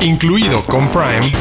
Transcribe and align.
incluido 0.00 0.64
con 0.64 0.88
Prime, 0.90 1.32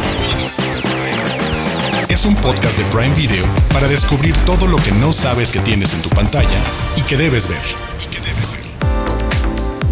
es 2.09 2.25
un 2.25 2.35
podcast 2.35 2.77
de 2.77 2.83
Prime 2.85 3.13
Video 3.13 3.45
para 3.71 3.87
descubrir 3.87 4.35
todo 4.45 4.67
lo 4.67 4.77
que 4.77 4.91
no 4.91 5.13
sabes 5.13 5.51
que 5.51 5.59
tienes 5.59 5.93
en 5.93 6.01
tu 6.01 6.09
pantalla 6.09 6.59
y 6.95 7.01
que 7.01 7.17
debes 7.17 7.47
ver. 7.47 7.59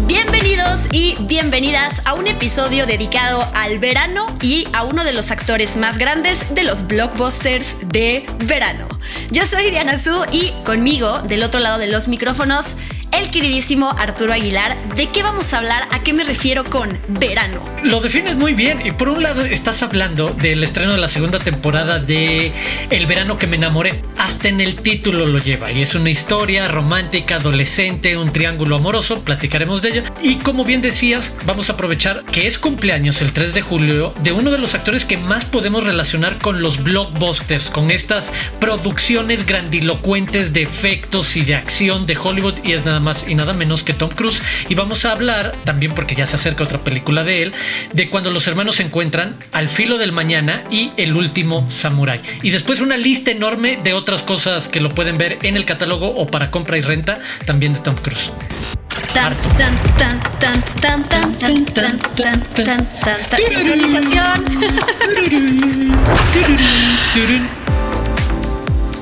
Bienvenidos 0.06 0.86
y 0.92 1.16
bienvenidas 1.20 2.02
a 2.04 2.14
un 2.14 2.26
episodio 2.26 2.86
dedicado 2.86 3.46
al 3.54 3.78
verano 3.78 4.26
y 4.40 4.66
a 4.72 4.84
uno 4.84 5.04
de 5.04 5.12
los 5.12 5.30
actores 5.30 5.76
más 5.76 5.98
grandes 5.98 6.54
de 6.54 6.62
los 6.62 6.86
blockbusters 6.86 7.76
de 7.88 8.26
verano. 8.44 8.88
Yo 9.30 9.46
soy 9.46 9.70
Diana 9.70 9.98
Su 9.98 10.24
y 10.32 10.52
conmigo, 10.64 11.20
del 11.22 11.42
otro 11.42 11.60
lado 11.60 11.78
de 11.78 11.88
los 11.88 12.08
micrófonos, 12.08 12.76
el 13.12 13.30
queridísimo 13.30 13.90
Arturo 13.90 14.32
Aguilar. 14.32 14.76
¿De 14.94 15.08
qué 15.08 15.22
vamos 15.22 15.52
a 15.52 15.58
hablar? 15.58 15.86
¿A 15.90 16.00
qué 16.00 16.12
me 16.12 16.24
refiero 16.24 16.64
con 16.64 16.98
verano? 17.08 17.62
Lo 17.82 18.00
defines 18.00 18.36
muy 18.36 18.54
bien. 18.54 18.86
Y 18.86 18.92
por 18.92 19.08
un 19.08 19.22
lado 19.22 19.44
estás 19.44 19.82
hablando 19.82 20.30
del 20.30 20.62
estreno 20.62 20.92
de 20.92 20.98
la 20.98 21.08
segunda 21.08 21.38
temporada 21.38 21.98
de 21.98 22.52
El 22.90 23.06
verano 23.06 23.38
que 23.38 23.46
me 23.46 23.56
enamoré. 23.56 24.02
Hasta 24.18 24.48
en 24.48 24.60
el 24.60 24.76
título 24.76 25.26
lo 25.26 25.38
lleva. 25.38 25.72
Y 25.72 25.82
es 25.82 25.94
una 25.94 26.10
historia 26.10 26.68
romántica, 26.68 27.36
adolescente, 27.36 28.16
un 28.16 28.32
triángulo 28.32 28.76
amoroso. 28.76 29.22
Platicaremos 29.22 29.82
de 29.82 29.90
ello. 29.90 30.02
Y 30.22 30.36
como 30.36 30.64
bien 30.64 30.82
decías, 30.82 31.34
vamos 31.44 31.70
a 31.70 31.74
aprovechar 31.74 32.24
que 32.24 32.46
es 32.46 32.58
cumpleaños 32.58 33.22
el 33.22 33.32
3 33.32 33.54
de 33.54 33.62
julio 33.62 34.14
de 34.22 34.32
uno 34.32 34.50
de 34.50 34.58
los 34.58 34.74
actores 34.74 35.04
que 35.04 35.16
más 35.16 35.44
podemos 35.44 35.84
relacionar 35.84 36.38
con 36.38 36.60
los 36.60 36.82
blockbusters, 36.82 37.70
con 37.70 37.90
estas 37.90 38.32
producciones 38.60 39.46
grandilocuentes 39.46 40.52
de 40.52 40.62
efectos 40.62 41.36
y 41.36 41.42
de 41.42 41.54
acción 41.54 42.06
de 42.06 42.16
Hollywood. 42.16 42.58
Y 42.64 42.72
es 42.72 42.84
nada 42.84 42.95
más 43.00 43.06
más 43.06 43.24
y 43.28 43.34
nada 43.34 43.52
menos 43.52 43.82
que 43.82 43.94
Tom 43.94 44.10
Cruise. 44.10 44.42
Y 44.68 44.74
vamos 44.74 45.04
a 45.04 45.12
hablar 45.12 45.54
también, 45.64 45.92
porque 45.92 46.14
ya 46.14 46.26
se 46.26 46.36
acerca 46.36 46.64
otra 46.64 46.80
película 46.80 47.24
de 47.24 47.42
él, 47.42 47.52
de 47.92 48.10
cuando 48.10 48.30
los 48.30 48.46
hermanos 48.46 48.76
se 48.76 48.82
encuentran 48.82 49.36
al 49.52 49.68
filo 49.68 49.98
del 49.98 50.12
mañana 50.12 50.64
y 50.70 50.92
el 50.96 51.16
último 51.16 51.66
samurai. 51.70 52.20
Y 52.42 52.50
después 52.50 52.80
una 52.80 52.96
lista 52.96 53.30
enorme 53.30 53.78
de 53.82 53.92
otras 53.92 54.22
cosas 54.22 54.68
que 54.68 54.80
lo 54.80 54.90
pueden 54.90 55.18
ver 55.18 55.38
en 55.42 55.56
el 55.56 55.64
catálogo 55.64 56.08
o 56.08 56.26
para 56.26 56.50
compra 56.50 56.78
y 56.78 56.80
renta 56.80 57.20
también 57.44 57.72
de 57.72 57.80
Tom 57.80 57.96
Cruise. 57.96 58.32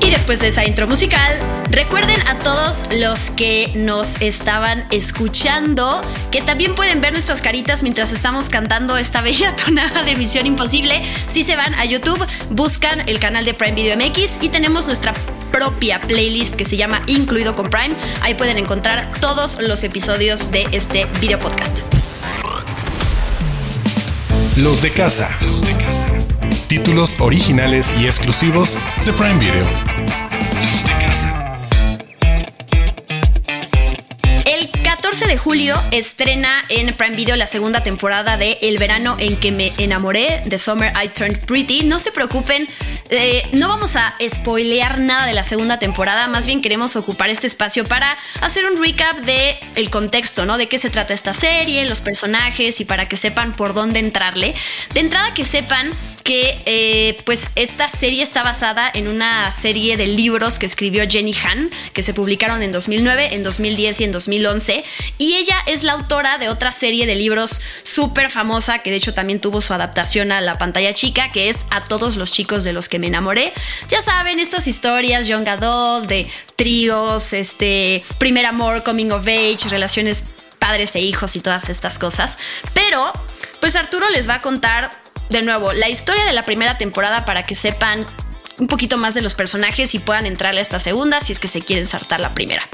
Y 0.00 0.10
después 0.10 0.40
de 0.40 0.48
esa 0.48 0.64
intro 0.64 0.86
musical, 0.86 1.38
recuerden 1.70 2.20
a 2.28 2.36
todos 2.36 2.86
los 2.98 3.30
que 3.30 3.72
nos 3.74 4.20
estaban 4.20 4.86
escuchando 4.90 6.00
que 6.30 6.42
también 6.42 6.74
pueden 6.74 7.00
ver 7.00 7.12
nuestras 7.12 7.40
caritas 7.40 7.82
mientras 7.82 8.12
estamos 8.12 8.48
cantando 8.48 8.96
esta 8.98 9.20
bella 9.22 9.54
tonada 9.56 10.02
de 10.02 10.16
Misión 10.16 10.46
Imposible. 10.46 11.02
Si 11.26 11.42
se 11.42 11.56
van 11.56 11.74
a 11.74 11.84
YouTube, 11.84 12.24
buscan 12.50 13.08
el 13.08 13.18
canal 13.18 13.44
de 13.44 13.54
Prime 13.54 13.74
Video 13.74 13.96
MX 13.96 14.42
y 14.42 14.48
tenemos 14.48 14.86
nuestra 14.86 15.14
propia 15.52 16.00
playlist 16.00 16.56
que 16.56 16.64
se 16.64 16.76
llama 16.76 17.00
Incluido 17.06 17.54
con 17.54 17.70
Prime. 17.70 17.94
Ahí 18.22 18.34
pueden 18.34 18.58
encontrar 18.58 19.10
todos 19.20 19.58
los 19.60 19.84
episodios 19.84 20.50
de 20.50 20.66
este 20.72 21.06
video 21.20 21.38
podcast. 21.38 21.80
Los 24.56 24.82
de 24.82 24.92
casa. 24.92 25.36
Los 25.42 25.62
de 25.62 25.76
casa. 25.76 26.06
Títulos 26.68 27.20
originales 27.20 27.92
y 28.00 28.06
exclusivos 28.06 28.78
de 29.04 29.12
Prime 29.12 29.38
Video. 29.38 29.66
El 34.46 34.70
14 34.82 35.26
de 35.26 35.36
julio 35.36 35.80
estrena 35.90 36.64
en 36.70 36.96
Prime 36.96 37.16
Video 37.16 37.36
la 37.36 37.46
segunda 37.46 37.82
temporada 37.82 38.38
de 38.38 38.58
El 38.62 38.78
verano 38.78 39.16
en 39.20 39.36
que 39.38 39.52
me 39.52 39.74
enamoré, 39.76 40.42
The 40.48 40.58
Summer 40.58 40.92
I 41.02 41.08
Turned 41.08 41.44
Pretty. 41.44 41.84
No 41.84 41.98
se 41.98 42.10
preocupen, 42.10 42.66
eh, 43.10 43.42
no 43.52 43.68
vamos 43.68 43.94
a 43.96 44.14
spoilear 44.26 45.00
nada 45.00 45.26
de 45.26 45.34
la 45.34 45.44
segunda 45.44 45.78
temporada, 45.78 46.28
más 46.28 46.46
bien 46.46 46.62
queremos 46.62 46.96
ocupar 46.96 47.28
este 47.28 47.46
espacio 47.46 47.86
para 47.86 48.16
hacer 48.40 48.64
un 48.64 48.82
recap 48.82 49.18
de 49.18 49.58
el 49.74 49.90
contexto, 49.90 50.46
¿no? 50.46 50.56
De 50.56 50.66
qué 50.66 50.78
se 50.78 50.88
trata 50.88 51.12
esta 51.12 51.34
serie, 51.34 51.84
los 51.84 52.00
personajes 52.00 52.80
y 52.80 52.86
para 52.86 53.06
que 53.06 53.18
sepan 53.18 53.54
por 53.54 53.74
dónde 53.74 53.98
entrarle. 53.98 54.54
De 54.94 55.00
entrada 55.00 55.34
que 55.34 55.44
sepan 55.44 55.92
que 56.24 56.62
eh, 56.64 57.18
pues 57.24 57.48
esta 57.54 57.86
serie 57.86 58.22
está 58.22 58.42
basada 58.42 58.90
en 58.92 59.08
una 59.08 59.52
serie 59.52 59.98
de 59.98 60.06
libros 60.06 60.58
que 60.58 60.64
escribió 60.64 61.04
Jenny 61.06 61.34
Han, 61.44 61.70
que 61.92 62.02
se 62.02 62.14
publicaron 62.14 62.62
en 62.62 62.72
2009, 62.72 63.34
en 63.34 63.42
2010 63.42 64.00
y 64.00 64.04
en 64.04 64.12
2011. 64.12 64.84
Y 65.18 65.34
ella 65.34 65.56
es 65.66 65.82
la 65.82 65.92
autora 65.92 66.38
de 66.38 66.48
otra 66.48 66.72
serie 66.72 67.04
de 67.04 67.14
libros 67.14 67.60
súper 67.82 68.30
famosa, 68.30 68.78
que 68.78 68.90
de 68.90 68.96
hecho 68.96 69.12
también 69.12 69.38
tuvo 69.38 69.60
su 69.60 69.74
adaptación 69.74 70.32
a 70.32 70.40
la 70.40 70.56
pantalla 70.56 70.94
chica, 70.94 71.30
que 71.30 71.50
es 71.50 71.66
A 71.70 71.84
todos 71.84 72.16
los 72.16 72.32
chicos 72.32 72.64
de 72.64 72.72
los 72.72 72.88
que 72.88 72.98
me 72.98 73.08
enamoré. 73.08 73.52
Ya 73.88 74.00
saben, 74.00 74.40
estas 74.40 74.66
historias 74.66 75.26
young 75.26 75.46
adult, 75.46 76.08
de 76.08 76.26
tríos, 76.56 77.34
este, 77.34 78.02
primer 78.16 78.46
amor, 78.46 78.82
coming 78.82 79.10
of 79.10 79.26
age, 79.26 79.68
relaciones 79.68 80.24
padres 80.58 80.94
e 80.96 81.00
hijos 81.00 81.36
y 81.36 81.40
todas 81.40 81.68
estas 81.68 81.98
cosas. 81.98 82.38
Pero, 82.72 83.12
pues 83.60 83.76
Arturo 83.76 84.08
les 84.08 84.26
va 84.26 84.36
a 84.36 84.40
contar 84.40 85.03
de 85.30 85.42
nuevo, 85.42 85.72
la 85.72 85.88
historia 85.88 86.24
de 86.24 86.32
la 86.32 86.44
primera 86.44 86.78
temporada 86.78 87.24
para 87.24 87.44
que 87.46 87.54
sepan 87.54 88.06
un 88.58 88.66
poquito 88.68 88.96
más 88.96 89.14
de 89.14 89.22
los 89.22 89.34
personajes 89.34 89.94
y 89.94 89.98
puedan 89.98 90.26
entrarle 90.26 90.60
a 90.60 90.62
esta 90.62 90.78
segunda 90.78 91.20
si 91.20 91.32
es 91.32 91.40
que 91.40 91.48
se 91.48 91.60
quieren 91.62 91.86
saltar 91.86 92.20
la 92.20 92.34
primera. 92.34 92.68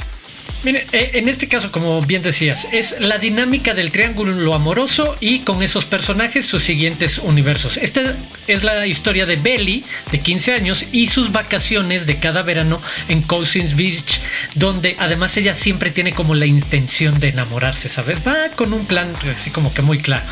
Mire, 0.63 0.87
eh, 0.93 1.13
en 1.15 1.29
este 1.31 1.49
caso, 1.49 1.73
como 1.73 2.03
bien 2.03 2.23
decías, 2.23 2.69
es 2.71 3.01
la 3.01 3.17
dinámica 3.17 3.73
del 3.73 3.91
triángulo 3.91 4.53
amoroso 4.55 5.17
y 5.19 5.39
con 5.41 5.63
esos 5.63 5.87
personajes 5.87 6.45
sus 6.45 6.63
siguientes 6.63 7.19
universos. 7.19 7.79
Esta 7.79 8.15
es 8.47 8.63
la 8.63 8.87
historia 8.87 9.25
de 9.25 9.37
Belly, 9.37 9.85
de 10.13 10.21
15 10.21 10.53
años, 10.53 10.85
y 10.93 11.07
sus 11.07 11.33
vacaciones 11.33 12.07
de 12.07 12.19
cada 12.19 12.43
verano 12.43 12.83
en 13.09 13.23
Cousins 13.23 13.75
Beach, 13.75 14.21
donde 14.55 14.97
además 14.99 15.35
ella 15.39 15.55
siempre 15.55 15.91
tiene 15.91 16.13
como 16.13 16.35
la 16.35 16.45
intención 16.45 17.21
de 17.21 17.29
enamorarse, 17.29 17.89
¿sabes? 17.89 18.19
Va 18.27 18.51
con 18.55 18.75
un 18.75 18.85
plan 18.85 19.15
así 19.35 19.51
como 19.51 19.73
que 19.73 19.81
muy 19.81 19.97
claro. 19.97 20.27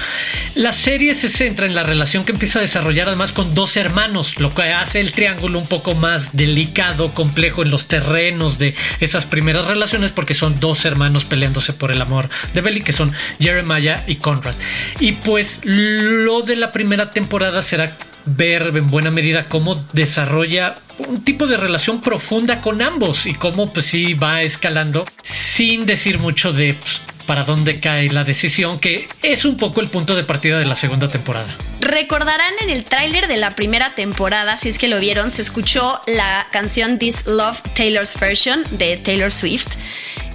La 0.55 0.73
serie 0.73 1.15
se 1.15 1.31
centra 1.31 1.65
en 1.65 1.75
la 1.75 1.85
relación 1.85 2.25
que 2.25 2.33
empieza 2.33 2.59
a 2.59 2.63
desarrollar 2.63 3.09
además 3.09 3.33
con 3.33 3.55
dos 3.55 3.79
hermanos, 3.79 4.39
lo 4.39 4.55
que 4.55 4.65
hace 4.65 5.01
el 5.01 5.13
triángulo 5.13 5.59
un 5.59 5.67
poco 5.67 5.95
más 5.95 6.37
delicado, 6.37 7.15
complejo 7.15 7.63
en 7.63 7.71
los 7.71 7.89
terrenos 7.89 8.59
de 8.59 8.75
esas 9.01 9.25
primeras 9.25 9.65
relaciones 9.65 10.13
porque 10.19 10.35
son 10.35 10.59
dos 10.59 10.85
hermanos 10.85 11.25
peleándose 11.25 11.73
por 11.73 11.93
el 11.93 12.03
amor 12.03 12.29
de 12.53 12.61
Belly, 12.61 12.81
que 12.81 12.93
son 12.93 13.13
Jeremiah 13.39 14.03
y 14.09 14.17
Conrad. 14.17 14.57
Y 14.99 15.13
pues 15.13 15.61
lo 15.63 16.43
de 16.43 16.57
la 16.57 16.73
primera 16.73 17.13
temporada 17.13 17.63
será 17.63 17.97
ver 18.27 18.73
en 18.75 18.91
buena 18.91 19.13
medida 19.13 19.49
cómo 19.49 19.87
desarrolla 19.93 20.79
un 20.99 21.23
tipo 21.23 21.47
de 21.47 21.57
relación 21.57 22.01
profunda 22.01 22.61
con 22.61 22.83
ambos 22.83 23.27
y 23.27 23.35
cómo 23.35 23.73
pues 23.73 23.87
sí 23.87 24.15
va 24.15 24.43
escalando 24.43 25.07
sin 25.23 25.87
decir 25.87 26.19
mucho 26.19 26.53
de 26.53 26.75
pues, 26.75 27.01
para 27.25 27.45
dónde 27.45 27.79
cae 27.79 28.11
la 28.11 28.25
decisión, 28.25 28.81
que 28.81 29.09
es 29.23 29.45
un 29.45 29.57
poco 29.57 29.81
el 29.81 29.89
punto 29.89 30.17
de 30.17 30.25
partida 30.25 30.59
de 30.59 30.65
la 30.65 30.75
segunda 30.75 31.09
temporada. 31.09 31.57
Recordarán 31.89 32.53
en 32.61 32.69
el 32.69 32.85
tráiler 32.85 33.29
de 33.29 33.39
la 33.39 33.55
primera 33.55 33.95
temporada, 33.95 34.59
si 34.59 34.69
es 34.69 34.77
que 34.77 34.89
lo 34.89 35.01
vieron, 35.01 35.31
se 35.31 35.41
escuchó 35.41 36.03
la 36.07 36.47
canción 36.53 36.99
This 36.99 37.27
Love 37.27 37.63
Taylor's 37.75 38.21
Version 38.21 38.63
de 38.73 38.99
Taylor 38.99 39.31
Swift. 39.31 39.69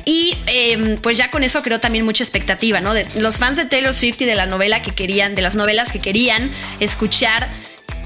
Y 0.04 0.36
em, 0.48 0.98
pues 0.98 1.16
ya 1.16 1.30
con 1.30 1.44
eso 1.44 1.62
creo 1.62 1.80
también 1.80 2.06
mucha 2.06 2.24
expectativa, 2.24 2.82
¿no? 2.82 2.96
De 2.96 3.08
los 3.20 3.38
fans 3.38 3.56
de 3.56 3.66
Taylor 3.66 3.94
Swift 3.94 4.20
y 4.22 4.26
de 4.26 4.34
la 4.34 4.48
novela 4.48 4.82
que 4.82 4.96
querían, 4.96 5.36
de 5.36 5.44
las 5.44 5.56
novelas 5.56 5.92
que 5.92 6.02
querían 6.02 6.52
escuchar 6.80 7.48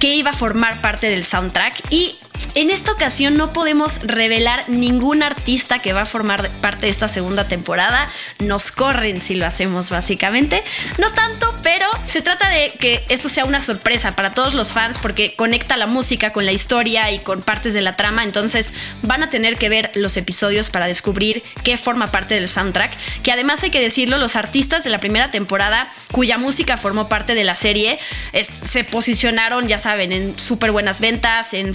qué 0.01 0.13
iba 0.13 0.31
a 0.31 0.33
formar 0.33 0.81
parte 0.81 1.09
del 1.09 1.23
soundtrack. 1.23 1.89
Y 1.89 2.19
en 2.55 2.71
esta 2.71 2.91
ocasión 2.91 3.37
no 3.37 3.53
podemos 3.53 3.99
revelar 4.01 4.67
ningún 4.67 5.21
artista 5.21 5.79
que 5.79 5.93
va 5.93 6.01
a 6.01 6.05
formar 6.05 6.49
parte 6.61 6.87
de 6.87 6.91
esta 6.91 7.07
segunda 7.07 7.47
temporada. 7.47 8.09
Nos 8.39 8.71
corren 8.71 9.21
si 9.21 9.35
lo 9.35 9.45
hacemos 9.45 9.89
básicamente. 9.89 10.63
No 10.97 11.13
tanto, 11.13 11.53
pero 11.61 11.85
se 12.05 12.21
trata 12.21 12.49
de 12.49 12.73
que 12.79 13.05
esto 13.09 13.29
sea 13.29 13.45
una 13.45 13.61
sorpresa 13.61 14.15
para 14.15 14.33
todos 14.33 14.53
los 14.53 14.71
fans 14.71 14.97
porque 14.97 15.35
conecta 15.35 15.77
la 15.77 15.85
música 15.85 16.33
con 16.33 16.45
la 16.45 16.51
historia 16.51 17.11
y 17.11 17.19
con 17.19 17.41
partes 17.41 17.73
de 17.73 17.81
la 17.81 17.95
trama. 17.95 18.23
Entonces 18.23 18.73
van 19.03 19.23
a 19.23 19.29
tener 19.29 19.57
que 19.57 19.69
ver 19.69 19.91
los 19.93 20.17
episodios 20.17 20.69
para 20.69 20.87
descubrir 20.87 21.43
qué 21.63 21.77
forma 21.77 22.11
parte 22.11 22.35
del 22.35 22.49
soundtrack. 22.49 22.97
Que 23.21 23.31
además 23.31 23.61
hay 23.63 23.69
que 23.69 23.81
decirlo, 23.81 24.17
los 24.17 24.35
artistas 24.35 24.83
de 24.83 24.89
la 24.89 24.99
primera 24.99 25.29
temporada 25.29 25.91
cuya 26.11 26.37
música 26.37 26.77
formó 26.77 27.09
parte 27.09 27.35
de 27.35 27.43
la 27.43 27.55
serie 27.55 27.99
se 28.41 28.83
posicionaron, 28.83 29.67
ya 29.67 29.77
saben, 29.77 30.11
en 30.11 30.39
súper 30.39 30.71
buenas 30.71 30.99
ventas, 30.99 31.53
en 31.53 31.73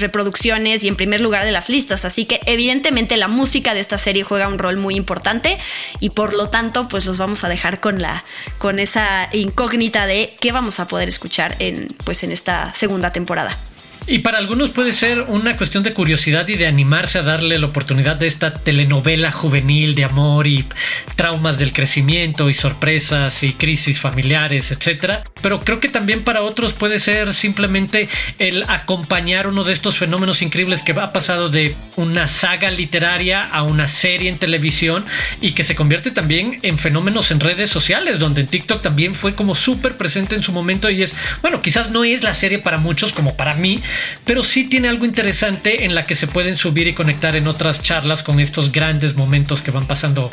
y 0.84 0.88
en 0.88 0.96
primer 0.96 1.20
lugar 1.20 1.44
de 1.44 1.52
las 1.52 1.69
listas. 1.69 2.04
Así 2.04 2.25
que 2.26 2.40
evidentemente 2.46 3.16
la 3.16 3.28
música 3.28 3.75
de 3.75 3.81
esta 3.81 3.99
serie 3.99 4.22
juega 4.22 4.49
un 4.49 4.58
rol 4.58 4.76
muy 4.76 4.96
importante 4.96 5.58
y 6.00 6.10
por 6.10 6.34
lo 6.34 6.49
tanto 6.49 6.88
pues 6.88 7.06
los 7.06 7.19
vamos 7.19 7.44
a 7.44 7.49
dejar 7.49 7.81
con 7.81 8.00
la 8.00 8.25
con 8.58 8.78
esa 8.78 9.28
incógnita 9.32 10.06
de 10.06 10.37
qué 10.40 10.52
vamos 10.52 10.78
a 10.81 10.88
poder 10.88 11.08
escuchar 11.08 11.56
en 11.58 11.88
pues 12.04 12.22
en 12.22 12.32
esta 12.32 12.72
segunda 12.75 13.10
temporada. 13.10 13.58
Y 14.06 14.19
para 14.19 14.38
algunos 14.38 14.70
puede 14.70 14.93
ser 14.93 15.22
una 15.22 15.56
cuestión 15.56 15.84
de 15.84 15.93
curiosidad 15.93 16.49
y 16.49 16.56
de 16.56 16.66
animarse 16.66 17.20
a 17.20 17.22
darle 17.22 17.58
la 17.58 17.69
oportunidad 17.69 18.16
de 18.16 18.26
esta 18.26 18.52
telenovela 18.52 19.31
juvenil 19.31 19.94
de 19.94 20.04
amor 20.04 20.49
y 20.49 20.66
traumas 21.14 21.56
del 21.56 21.72
crecimiento 21.72 22.50
y 22.50 22.54
sorpresas 22.54 23.43
y 23.44 23.52
crisis 23.52 24.00
familiares, 24.00 24.72
etcétera. 24.72 25.22
pero 25.40 25.60
creo 25.60 25.78
que 25.78 25.88
también 25.88 26.25
para 26.25 26.43
otros 26.43 26.72
puede 26.72 26.99
ser 26.99 27.32
simplemente 27.32 28.08
el 28.38 28.64
acompañar 28.69 29.46
uno 29.46 29.64
de 29.64 29.72
estos 29.72 29.99
fenómenos 29.99 30.43
increíbles 30.43 30.82
que 30.82 30.93
ha 30.93 31.12
pasado 31.12 31.48
de 31.48 31.76
una 31.96 32.28
saga 32.28 32.70
literaria 32.70 33.43
a 33.44 33.62
una 33.62 33.88
serie 33.88 34.31
en 34.31 34.38
televisión 34.38 35.05
y 35.40 35.52
que 35.52 35.64
se 35.64 35.75
convierte 35.75 36.10
también 36.10 36.58
en 36.62 36.76
fenómenos 36.76 37.31
en 37.31 37.40
redes 37.40 37.70
sociales, 37.70 38.19
donde 38.19 38.40
en 38.40 38.46
TikTok 38.48 38.82
también 38.82 39.14
fue 39.14 39.34
como 39.34 39.55
súper 39.55 39.96
presente 39.96 40.34
en 40.34 40.43
su 40.43 40.52
momento 40.52 40.90
y 40.90 41.02
es, 41.02 41.14
bueno, 41.40 41.60
quizás 41.60 41.90
no 41.90 42.05
es 42.05 42.22
la 42.22 42.34
serie 42.34 42.58
para 42.58 42.78
muchos 42.78 43.12
como 43.12 43.37
para 43.37 43.55
mí, 43.55 43.81
pero 44.24 44.42
sí 44.42 44.64
tiene 44.64 44.88
algo 44.88 45.04
interesante 45.04 45.84
en 45.84 45.94
la 45.94 46.06
que 46.06 46.14
se 46.14 46.26
pueden 46.26 46.56
subir 46.56 46.86
y 46.86 46.94
conectar 46.94 47.36
en 47.36 47.46
otras 47.46 47.82
charlas 47.82 48.22
con 48.22 48.40
estos 48.40 48.72
grandes 48.72 49.14
momentos 49.14 49.62
que 49.62 49.70
van 49.70 49.86
pasando 49.86 50.30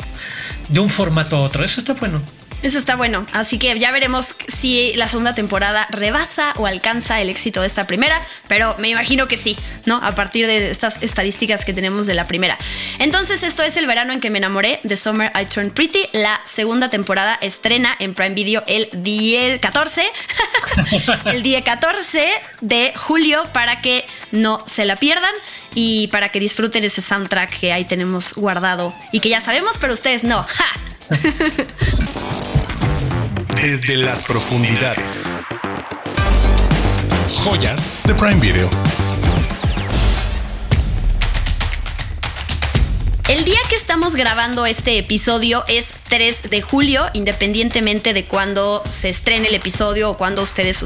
de 0.68 0.80
un 0.80 0.90
formato 0.90 1.36
a 1.36 1.40
otro. 1.40 1.64
Eso 1.64 1.80
está 1.80 1.94
bueno. 1.94 2.20
Eso 2.62 2.78
está 2.78 2.96
bueno. 2.96 3.26
Así 3.32 3.58
que 3.58 3.78
ya 3.78 3.90
veremos 3.90 4.34
si 4.48 4.92
la 4.94 5.08
segunda 5.08 5.34
temporada 5.34 5.86
rebasa 5.90 6.52
o 6.56 6.66
alcanza 6.66 7.20
el 7.20 7.30
éxito 7.30 7.62
de 7.62 7.66
esta 7.66 7.86
primera, 7.86 8.20
pero 8.48 8.76
me 8.78 8.88
imagino 8.88 9.28
que 9.28 9.38
sí, 9.38 9.56
¿no? 9.86 9.96
A 10.02 10.14
partir 10.14 10.46
de 10.46 10.70
estas 10.70 11.02
estadísticas 11.02 11.64
que 11.64 11.72
tenemos 11.72 12.06
de 12.06 12.14
la 12.14 12.26
primera. 12.26 12.58
Entonces, 12.98 13.42
esto 13.42 13.62
es 13.62 13.76
el 13.76 13.86
verano 13.86 14.12
en 14.12 14.20
que 14.20 14.28
me 14.28 14.38
enamoré 14.38 14.80
de 14.82 14.96
Summer 14.96 15.32
I 15.40 15.46
Turned 15.46 15.72
Pretty. 15.72 16.08
La 16.12 16.40
segunda 16.44 16.90
temporada 16.90 17.38
estrena 17.40 17.96
en 17.98 18.14
Prime 18.14 18.34
Video 18.34 18.62
el 18.66 18.88
10, 18.92 19.60
14, 19.60 20.04
el 21.26 21.42
día 21.42 21.64
14 21.64 22.30
de 22.60 22.92
julio 22.94 23.42
para 23.54 23.80
que 23.80 24.06
no 24.32 24.62
se 24.66 24.84
la 24.84 24.96
pierdan 24.96 25.34
y 25.74 26.08
para 26.08 26.28
que 26.28 26.40
disfruten 26.40 26.84
ese 26.84 27.00
soundtrack 27.00 27.58
que 27.58 27.72
ahí 27.72 27.84
tenemos 27.84 28.34
guardado 28.34 28.94
y 29.12 29.20
que 29.20 29.30
ya 29.30 29.40
sabemos, 29.40 29.78
pero 29.78 29.94
ustedes 29.94 30.24
no. 30.24 30.42
¡Ja! 30.42 30.89
Desde 33.56 33.96
las 33.96 34.22
profundidades. 34.22 35.30
Joyas 37.42 38.00
de 38.04 38.14
Prime 38.14 38.38
Video. 38.40 38.70
El 43.26 43.44
día 43.44 43.58
que 43.68 43.74
estamos 43.74 44.14
grabando 44.14 44.66
este 44.66 44.98
episodio 44.98 45.64
es 45.66 45.92
3 46.08 46.48
de 46.48 46.62
julio, 46.62 47.06
independientemente 47.12 48.12
de 48.12 48.26
cuándo 48.26 48.84
se 48.88 49.08
estrene 49.08 49.48
el 49.48 49.56
episodio 49.56 50.10
o 50.10 50.16
cuándo 50.16 50.42
ustedes, 50.42 50.80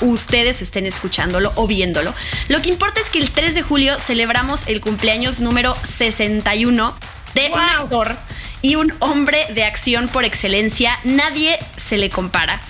ustedes 0.00 0.62
estén 0.62 0.86
escuchándolo 0.86 1.52
o 1.54 1.68
viéndolo. 1.68 2.12
Lo 2.48 2.60
que 2.62 2.68
importa 2.68 3.00
es 3.00 3.10
que 3.10 3.20
el 3.20 3.30
3 3.30 3.54
de 3.54 3.62
julio 3.62 4.00
celebramos 4.00 4.66
el 4.66 4.80
cumpleaños 4.80 5.38
número 5.38 5.76
61 5.84 6.96
de 7.34 7.50
un 7.52 7.60
actor 7.60 8.16
y 8.62 8.76
un 8.76 8.94
hombre 9.00 9.46
de 9.54 9.64
acción 9.64 10.08
por 10.08 10.24
excelencia. 10.24 10.98
Nadie 11.04 11.58
se 11.76 11.98
le 11.98 12.08
compara. 12.08 12.60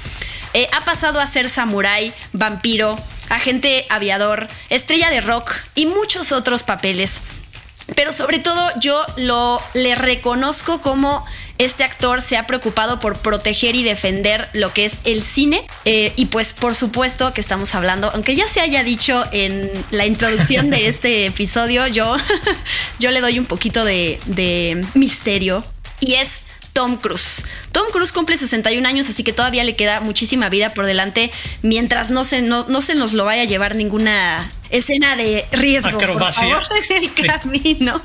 Eh, 0.54 0.68
ha 0.72 0.84
pasado 0.84 1.20
a 1.20 1.26
ser 1.26 1.48
samurái, 1.48 2.12
vampiro, 2.32 2.98
agente 3.28 3.86
aviador, 3.88 4.46
estrella 4.68 5.10
de 5.10 5.20
rock 5.20 5.52
y 5.74 5.86
muchos 5.86 6.32
otros 6.32 6.62
papeles. 6.62 7.22
Pero 7.94 8.12
sobre 8.12 8.38
todo 8.38 8.70
yo 8.80 9.04
lo 9.16 9.60
le 9.74 9.94
reconozco 9.94 10.80
como 10.80 11.24
este 11.58 11.84
actor 11.84 12.22
se 12.22 12.36
ha 12.36 12.46
preocupado 12.46 12.98
por 13.00 13.18
proteger 13.18 13.76
y 13.76 13.82
defender 13.82 14.48
lo 14.52 14.72
que 14.72 14.84
es 14.84 14.98
el 15.04 15.22
cine. 15.22 15.64
Eh, 15.84 16.12
y 16.16 16.26
pues 16.26 16.52
por 16.52 16.74
supuesto 16.74 17.32
que 17.32 17.40
estamos 17.40 17.74
hablando, 17.74 18.10
aunque 18.12 18.34
ya 18.34 18.48
se 18.48 18.60
haya 18.60 18.82
dicho 18.82 19.24
en 19.32 19.70
la 19.90 20.06
introducción 20.06 20.70
de 20.70 20.86
este 20.88 21.26
episodio, 21.26 21.86
yo, 21.86 22.16
yo 22.98 23.10
le 23.10 23.20
doy 23.20 23.38
un 23.38 23.46
poquito 23.46 23.84
de, 23.84 24.18
de 24.26 24.84
misterio 24.94 25.64
y 26.02 26.14
es 26.14 26.42
Tom 26.72 26.96
Cruise. 26.96 27.44
Tom 27.72 27.86
Cruise 27.90 28.12
cumple 28.12 28.36
61 28.36 28.86
años, 28.86 29.08
así 29.08 29.24
que 29.24 29.32
todavía 29.32 29.64
le 29.64 29.76
queda 29.76 30.00
muchísima 30.00 30.48
vida 30.48 30.70
por 30.70 30.86
delante 30.86 31.30
mientras 31.62 32.10
no 32.10 32.24
se, 32.24 32.42
no, 32.42 32.66
no 32.68 32.80
se 32.80 32.94
nos 32.94 33.12
lo 33.12 33.24
vaya 33.24 33.42
a 33.42 33.46
llevar 33.46 33.74
ninguna 33.74 34.50
escena 34.72 35.16
de 35.16 35.44
riesgo 35.52 35.98
por 35.98 36.32
favor, 36.32 36.62
en 36.88 37.04
el 37.04 37.12
camino. 37.40 38.02